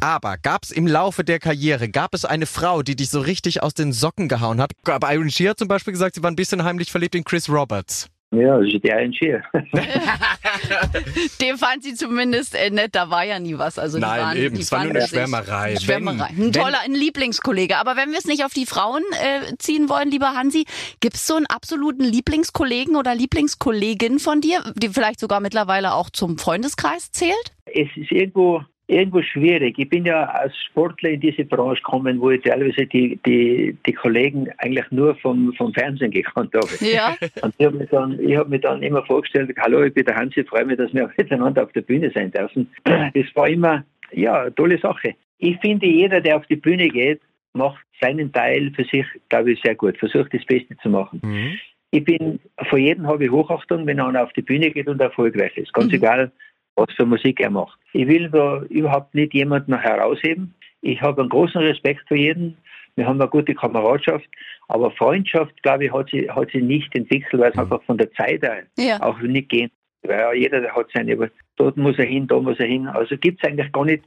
Aber 0.00 0.36
gab 0.38 0.64
es 0.64 0.70
im 0.70 0.86
Laufe 0.86 1.24
der 1.24 1.38
Karriere, 1.38 1.88
gab 1.88 2.14
es 2.14 2.24
eine 2.24 2.46
Frau, 2.46 2.82
die 2.82 2.96
dich 2.96 3.10
so 3.10 3.20
richtig 3.20 3.62
aus 3.62 3.74
den 3.74 3.92
Socken 3.92 4.28
gehauen 4.28 4.60
hat? 4.60 4.72
Aber 4.86 5.12
Iron 5.12 5.30
Shear 5.30 5.56
zum 5.56 5.68
Beispiel 5.68 5.92
gesagt, 5.92 6.14
sie 6.14 6.22
war 6.22 6.30
ein 6.30 6.36
bisschen 6.36 6.64
heimlich 6.64 6.90
verliebt 6.90 7.14
in 7.14 7.24
Chris 7.24 7.48
Roberts. 7.48 8.08
Ja, 8.30 8.58
das 8.58 8.68
ist 8.74 8.84
der 8.84 8.96
ein 8.98 9.12
Schier. 9.14 9.42
Den 11.40 11.56
fand 11.56 11.82
sie 11.82 11.94
zumindest 11.94 12.54
äh, 12.54 12.70
nett, 12.70 12.94
da 12.94 13.08
war 13.10 13.24
ja 13.24 13.38
nie 13.38 13.56
was. 13.56 13.78
Also 13.78 13.96
die 13.98 14.02
Nein, 14.02 14.20
waren, 14.20 14.36
eben, 14.36 14.54
die 14.56 14.62
es 14.62 14.72
war 14.72 14.84
nur 14.84 14.94
eine 14.94 15.06
Schwärmerei. 15.08 15.76
Schwärmerei. 15.76 16.28
Wenn- 16.34 16.48
Ein 16.48 16.52
toller, 16.52 16.80
ein 16.84 16.94
Lieblingskollege. 16.94 17.78
Aber 17.78 17.96
wenn 17.96 18.10
wir 18.10 18.18
es 18.18 18.26
nicht 18.26 18.44
auf 18.44 18.52
die 18.52 18.66
Frauen 18.66 19.02
äh, 19.22 19.56
ziehen 19.58 19.88
wollen, 19.88 20.10
lieber 20.10 20.34
Hansi, 20.34 20.66
gibt 21.00 21.14
es 21.16 21.26
so 21.26 21.36
einen 21.36 21.46
absoluten 21.46 22.04
Lieblingskollegen 22.04 22.96
oder 22.96 23.14
Lieblingskollegin 23.14 24.18
von 24.18 24.40
dir, 24.40 24.62
die 24.76 24.90
vielleicht 24.90 25.20
sogar 25.20 25.40
mittlerweile 25.40 25.94
auch 25.94 26.10
zum 26.10 26.38
Freundeskreis 26.38 27.10
zählt? 27.12 27.52
es 27.66 27.88
ist 27.96 28.10
irgendwo, 28.10 28.62
irgendwo 28.88 29.22
schwierig. 29.22 29.78
Ich 29.78 29.88
bin 29.88 30.04
ja 30.06 30.24
als 30.24 30.56
Sportler 30.64 31.10
in 31.10 31.20
diese 31.20 31.44
Branche 31.44 31.82
gekommen, 31.82 32.20
wo 32.20 32.30
ich 32.30 32.42
teilweise 32.42 32.86
die, 32.86 33.18
die, 33.24 33.76
die 33.86 33.92
Kollegen 33.92 34.48
eigentlich 34.58 34.90
nur 34.90 35.14
vom, 35.16 35.52
vom 35.54 35.72
Fernsehen 35.74 36.10
gekannt 36.10 36.52
habe. 36.54 36.66
Ja. 36.80 37.14
Und 37.42 37.54
ich 37.58 37.66
habe 37.66 37.76
mich, 37.76 37.90
dann- 37.90 38.18
ich 38.18 38.36
hab 38.36 38.48
dann 38.62 38.82
immer 38.82 39.04
vorgestellt, 39.04 39.54
hallo, 39.60 39.82
ich 39.84 39.94
bin 39.94 40.04
der 40.06 40.16
Hansi, 40.16 40.42
freue 40.44 40.64
mich, 40.64 40.78
dass 40.78 40.92
wir 40.92 41.10
miteinander 41.18 41.64
auf 41.64 41.72
der 41.72 41.82
Bühne 41.82 42.10
sein 42.14 42.30
dürfen. 42.32 42.68
Das 42.84 43.26
war 43.34 43.48
immer, 43.48 43.84
ja, 44.12 44.40
eine 44.42 44.54
tolle 44.54 44.78
Sache. 44.78 45.14
Ich 45.38 45.58
finde, 45.60 45.86
jeder, 45.86 46.20
der 46.20 46.36
auf 46.36 46.46
die 46.46 46.56
Bühne 46.56 46.88
geht, 46.88 47.20
macht 47.52 47.84
seinen 48.00 48.32
Teil 48.32 48.72
für 48.74 48.84
sich, 48.84 49.04
glaube 49.28 49.52
ich, 49.52 49.60
sehr 49.60 49.74
gut, 49.74 49.98
versucht 49.98 50.32
das 50.32 50.44
Beste 50.46 50.76
zu 50.78 50.88
machen. 50.88 51.20
Mhm. 51.22 51.58
Ich 51.90 52.04
bin, 52.04 52.38
vor 52.68 52.78
jedem 52.78 53.06
habe 53.06 53.24
ich 53.24 53.30
Hochachtung, 53.30 53.86
wenn 53.86 53.98
einer 54.00 54.22
auf 54.22 54.32
die 54.34 54.42
Bühne 54.42 54.70
geht 54.70 54.88
und 54.88 55.00
erfolgreich 55.00 55.56
ist. 55.56 55.72
Ganz 55.72 55.88
Mhm. 55.88 55.94
egal, 55.94 56.32
was 56.78 56.94
für 56.94 57.06
Musik 57.06 57.40
er 57.40 57.50
macht. 57.50 57.78
Ich 57.92 58.06
will 58.06 58.30
da 58.30 58.62
überhaupt 58.68 59.14
nicht 59.14 59.34
jemanden 59.34 59.78
herausheben. 59.78 60.54
Ich 60.80 61.00
habe 61.02 61.20
einen 61.20 61.30
großen 61.30 61.60
Respekt 61.60 62.02
für 62.08 62.16
jeden. 62.16 62.56
Wir 62.96 63.06
haben 63.06 63.20
eine 63.20 63.30
gute 63.30 63.54
Kameradschaft. 63.54 64.26
Aber 64.68 64.90
Freundschaft, 64.92 65.62
glaube 65.62 65.86
ich, 65.86 65.92
hat 65.92 66.08
sie, 66.10 66.30
hat 66.30 66.50
sie 66.52 66.62
nicht 66.62 66.94
entwickelt, 66.94 67.40
weil 67.40 67.50
es 67.50 67.58
einfach 67.58 67.82
von 67.84 67.98
der 67.98 68.12
Zeit 68.12 68.42
her 68.42 68.64
Ja. 68.78 69.00
auch 69.02 69.18
nicht 69.20 69.48
gehen. 69.48 69.70
Weil 70.02 70.36
jeder 70.36 70.60
der 70.60 70.74
hat 70.74 70.86
seine, 70.94 71.14
aber 71.14 71.28
dort 71.56 71.76
muss 71.76 71.98
er 71.98 72.04
hin, 72.04 72.26
da 72.26 72.38
muss 72.38 72.60
er 72.60 72.66
hin. 72.66 72.86
Also 72.86 73.16
gibt 73.16 73.42
es 73.42 73.48
eigentlich 73.48 73.72
gar 73.72 73.84
nicht 73.84 74.04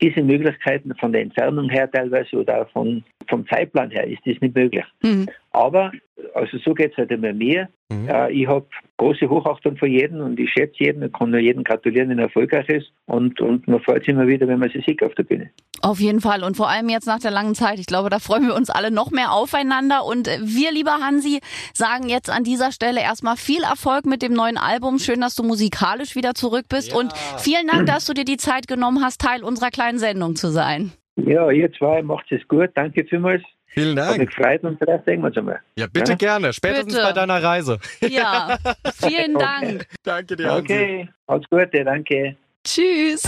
diese 0.00 0.22
Möglichkeiten 0.22 0.94
von 0.96 1.12
der 1.12 1.22
Entfernung 1.22 1.68
her 1.68 1.90
teilweise 1.90 2.36
oder 2.36 2.66
von, 2.66 3.04
vom 3.28 3.46
Zeitplan 3.48 3.90
her 3.90 4.06
ist 4.06 4.20
das 4.24 4.40
nicht 4.40 4.54
möglich. 4.54 4.84
Mhm. 5.02 5.28
Aber, 5.50 5.92
also 6.34 6.58
so 6.58 6.74
geht 6.74 6.92
es 6.92 6.96
halt 6.96 7.10
immer 7.10 7.32
mir. 7.32 7.68
Mhm. 7.88 8.08
Äh, 8.08 8.32
ich 8.32 8.46
habe 8.46 8.66
große 8.96 9.28
Hochachtung 9.28 9.76
für 9.76 9.86
jeden 9.86 10.20
und 10.20 10.38
ich 10.40 10.50
schätze 10.50 10.76
jeden 10.78 11.02
und 11.02 11.12
kann 11.12 11.30
nur 11.30 11.40
jedem 11.40 11.64
gratulieren, 11.64 12.08
wenn 12.10 12.18
er 12.18 12.24
erfolgreich 12.24 12.68
ist. 12.68 12.92
Und, 13.06 13.40
und 13.40 13.68
man 13.68 13.80
freut 13.80 14.00
sich 14.00 14.08
immer 14.08 14.26
wieder, 14.26 14.48
wenn 14.48 14.58
man 14.58 14.70
sie 14.70 14.82
sieht 14.86 15.02
auf 15.02 15.14
der 15.14 15.22
Bühne. 15.24 15.50
Auf 15.80 16.00
jeden 16.00 16.20
Fall. 16.20 16.42
Und 16.42 16.56
vor 16.56 16.68
allem 16.68 16.88
jetzt 16.88 17.06
nach 17.06 17.18
der 17.18 17.30
langen 17.30 17.54
Zeit. 17.54 17.78
Ich 17.78 17.86
glaube, 17.86 18.08
da 18.08 18.18
freuen 18.18 18.46
wir 18.46 18.54
uns 18.54 18.70
alle 18.70 18.90
noch 18.90 19.10
mehr 19.10 19.32
aufeinander. 19.32 20.04
Und 20.04 20.28
wir, 20.40 20.72
lieber 20.72 20.98
Hansi, 21.00 21.40
sagen 21.72 22.08
jetzt 22.08 22.30
an 22.30 22.42
dieser 22.42 22.72
Stelle 22.72 23.00
erstmal 23.00 23.36
viel 23.36 23.62
Erfolg 23.62 24.06
mit 24.06 24.22
dem 24.22 24.32
neuen 24.32 24.56
Album. 24.56 24.98
Schön, 24.98 25.20
dass 25.20 25.34
du 25.34 25.42
musikalisch 25.42 26.16
wieder 26.16 26.34
zurück 26.34 26.66
bist. 26.68 26.92
Ja. 26.92 26.98
Und 26.98 27.12
vielen 27.38 27.66
Dank, 27.66 27.86
dass 27.86 28.06
du 28.06 28.14
dir 28.14 28.24
die 28.24 28.38
Zeit 28.38 28.66
genommen 28.66 29.04
hast, 29.04 29.20
Teil 29.20 29.44
unserer 29.44 29.70
kleinen 29.70 29.98
Sendung 29.98 30.36
zu 30.36 30.48
sein. 30.50 30.92
Ja, 31.16 31.50
ihr 31.50 31.72
zwei 31.72 32.02
macht 32.02 32.30
es 32.32 32.46
gut. 32.48 32.70
Danke 32.74 33.04
vielmals. 33.04 33.42
Vielen 33.66 33.98
Hat 33.98 34.10
mich 34.10 34.18
Dank. 34.18 34.30
gefreut 34.36 34.62
und 34.62 34.78
vielleicht 34.78 35.04
sehen 35.04 35.20
wir 35.20 35.26
uns 35.28 35.36
einmal. 35.36 35.60
Ja, 35.76 35.86
bitte 35.92 36.12
Ja? 36.12 36.16
gerne. 36.16 36.52
Spätestens 36.52 36.94
Bitte. 36.94 37.06
bei 37.06 37.12
deiner 37.12 37.42
Reise. 37.42 37.78
Ja, 38.00 38.56
vielen 38.94 39.34
Dank. 39.34 39.86
Danke 40.04 40.36
dir. 40.36 40.52
Okay, 40.52 41.08
alles 41.26 41.48
Gute, 41.50 41.84
danke. 41.84 42.36
Tschüss. 42.64 43.22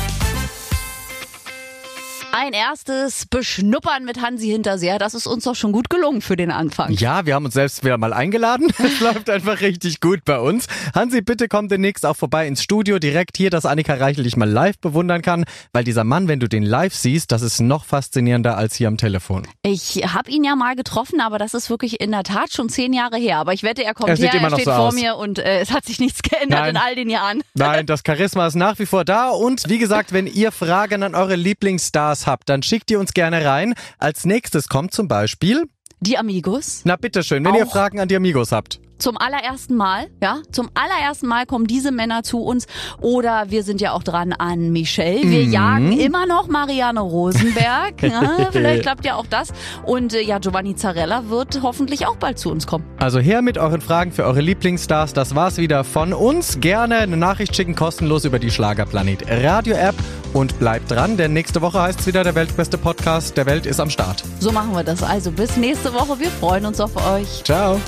Ein 2.38 2.52
erstes 2.52 3.24
Beschnuppern 3.24 4.04
mit 4.04 4.20
Hansi 4.20 4.48
Hinterseher. 4.48 4.98
Das 4.98 5.14
ist 5.14 5.26
uns 5.26 5.44
doch 5.44 5.54
schon 5.54 5.72
gut 5.72 5.88
gelungen 5.88 6.20
für 6.20 6.36
den 6.36 6.50
Anfang. 6.50 6.92
Ja, 6.92 7.24
wir 7.24 7.34
haben 7.34 7.46
uns 7.46 7.54
selbst 7.54 7.82
wieder 7.82 7.96
mal 7.96 8.12
eingeladen. 8.12 8.70
Es 8.78 9.00
läuft 9.00 9.30
einfach 9.30 9.62
richtig 9.62 10.00
gut 10.02 10.22
bei 10.26 10.38
uns. 10.38 10.66
Hansi, 10.94 11.22
bitte 11.22 11.48
komm 11.48 11.68
demnächst 11.68 12.04
auch 12.04 12.14
vorbei 12.14 12.46
ins 12.46 12.62
Studio, 12.62 12.98
direkt 12.98 13.38
hier, 13.38 13.48
dass 13.48 13.64
Annika 13.64 13.94
Reichel 13.94 14.24
dich 14.24 14.36
mal 14.36 14.48
live 14.48 14.78
bewundern 14.78 15.22
kann, 15.22 15.46
weil 15.72 15.82
dieser 15.82 16.04
Mann, 16.04 16.28
wenn 16.28 16.38
du 16.38 16.46
den 16.46 16.62
live 16.62 16.94
siehst, 16.94 17.32
das 17.32 17.40
ist 17.40 17.60
noch 17.60 17.86
faszinierender 17.86 18.56
als 18.58 18.74
hier 18.74 18.88
am 18.88 18.98
Telefon. 18.98 19.48
Ich 19.62 20.02
habe 20.06 20.30
ihn 20.30 20.44
ja 20.44 20.56
mal 20.56 20.76
getroffen, 20.76 21.22
aber 21.22 21.38
das 21.38 21.54
ist 21.54 21.70
wirklich 21.70 22.02
in 22.02 22.10
der 22.10 22.22
Tat 22.22 22.52
schon 22.52 22.68
zehn 22.68 22.92
Jahre 22.92 23.16
her. 23.16 23.38
Aber 23.38 23.54
ich 23.54 23.62
wette, 23.62 23.82
er 23.82 23.94
kommt 23.94 24.10
Er 24.10 24.16
her, 24.16 24.34
immer 24.34 24.42
er 24.44 24.50
noch 24.50 24.56
steht 24.58 24.66
so 24.66 24.72
vor 24.72 24.88
aus. 24.88 24.94
mir 24.94 25.16
und 25.16 25.38
äh, 25.38 25.60
es 25.60 25.72
hat 25.72 25.86
sich 25.86 26.00
nichts 26.00 26.20
geändert 26.20 26.60
Nein. 26.60 26.70
in 26.70 26.76
all 26.76 26.94
den 26.94 27.08
Jahren. 27.08 27.42
Nein, 27.54 27.86
das 27.86 28.02
Charisma 28.06 28.46
ist 28.46 28.56
nach 28.56 28.78
wie 28.78 28.86
vor 28.86 29.06
da 29.06 29.30
und 29.30 29.62
wie 29.68 29.78
gesagt, 29.78 30.12
wenn 30.12 30.26
ihr 30.26 30.52
Fragen 30.52 31.02
an 31.02 31.14
eure 31.14 31.34
Lieblingsstars 31.34 32.25
habt, 32.26 32.48
dann 32.48 32.62
schickt 32.62 32.90
ihr 32.90 32.98
uns 33.00 33.12
gerne 33.14 33.44
rein. 33.44 33.74
Als 33.98 34.24
nächstes 34.24 34.68
kommt 34.68 34.92
zum 34.92 35.08
Beispiel, 35.08 35.64
Die 36.00 36.18
Amigos. 36.18 36.82
na 36.84 36.96
bitteschön, 36.96 37.44
wenn 37.44 37.54
ihr 37.54 37.66
Auch. 37.66 37.70
Fragen 37.72 38.00
an 38.00 38.08
die 38.08 38.16
Amigos 38.16 38.52
habt. 38.52 38.80
Zum 38.98 39.16
allerersten 39.18 39.76
Mal, 39.76 40.06
ja, 40.22 40.38
zum 40.52 40.70
allerersten 40.74 41.26
Mal 41.26 41.44
kommen 41.46 41.66
diese 41.66 41.92
Männer 41.92 42.22
zu 42.22 42.40
uns. 42.42 42.66
Oder 43.00 43.44
wir 43.50 43.62
sind 43.62 43.80
ja 43.80 43.92
auch 43.92 44.02
dran 44.02 44.32
an 44.32 44.70
Michelle. 44.72 45.22
Wir 45.22 45.44
Mhm. 45.46 45.52
jagen 45.52 45.92
immer 45.98 46.26
noch 46.26 46.48
Marianne 46.48 47.00
Rosenberg. 47.00 48.02
ja, 48.02 48.48
vielleicht 48.52 48.82
klappt 48.82 49.04
ja 49.04 49.16
auch 49.16 49.26
das. 49.28 49.52
Und 49.84 50.14
äh, 50.14 50.22
ja, 50.22 50.38
Giovanni 50.38 50.74
Zarella 50.76 51.28
wird 51.28 51.60
hoffentlich 51.62 52.06
auch 52.06 52.16
bald 52.16 52.38
zu 52.38 52.50
uns 52.50 52.66
kommen. 52.66 52.84
Also 52.98 53.18
her 53.18 53.42
mit 53.42 53.58
euren 53.58 53.80
Fragen 53.80 54.12
für 54.12 54.24
eure 54.24 54.40
Lieblingsstars. 54.40 55.12
Das 55.12 55.34
war's 55.34 55.58
wieder 55.58 55.84
von 55.84 56.12
uns. 56.12 56.60
Gerne 56.60 56.96
eine 56.98 57.16
Nachricht 57.16 57.54
schicken, 57.54 57.74
kostenlos 57.74 58.24
über 58.24 58.38
die 58.38 58.50
Schlagerplanet 58.50 59.24
Radio-App. 59.28 59.94
Und 60.32 60.58
bleibt 60.58 60.90
dran, 60.90 61.16
denn 61.16 61.32
nächste 61.32 61.62
Woche 61.62 61.80
heißt 61.80 62.00
es 62.00 62.06
wieder, 62.06 62.22
der 62.22 62.34
weltbeste 62.34 62.76
Podcast 62.76 63.36
der 63.38 63.46
Welt 63.46 63.64
ist 63.64 63.80
am 63.80 63.88
Start. 63.88 64.22
So 64.38 64.52
machen 64.52 64.74
wir 64.74 64.84
das. 64.84 65.02
Also 65.02 65.30
bis 65.30 65.56
nächste 65.56 65.94
Woche. 65.94 66.18
Wir 66.18 66.30
freuen 66.30 66.66
uns 66.66 66.78
auf 66.80 66.94
euch. 67.10 67.42
Ciao. 67.44 67.80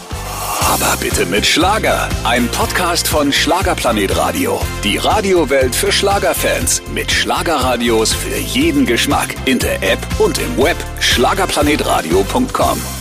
Aber 0.72 0.97
bitte 1.00 1.26
mit 1.26 1.46
Schlager. 1.46 2.08
Ein 2.24 2.48
Podcast 2.48 3.08
von 3.08 3.32
Schlagerplanet 3.32 4.16
Radio. 4.16 4.60
Die 4.82 4.96
Radiowelt 4.96 5.74
für 5.74 5.92
Schlagerfans. 5.92 6.82
Mit 6.92 7.10
Schlagerradios 7.10 8.12
für 8.12 8.36
jeden 8.36 8.86
Geschmack. 8.86 9.34
In 9.44 9.58
der 9.58 9.82
App 9.82 10.00
und 10.18 10.38
im 10.38 10.56
Web. 10.58 10.76
Schlagerplanetradio.com. 11.00 12.97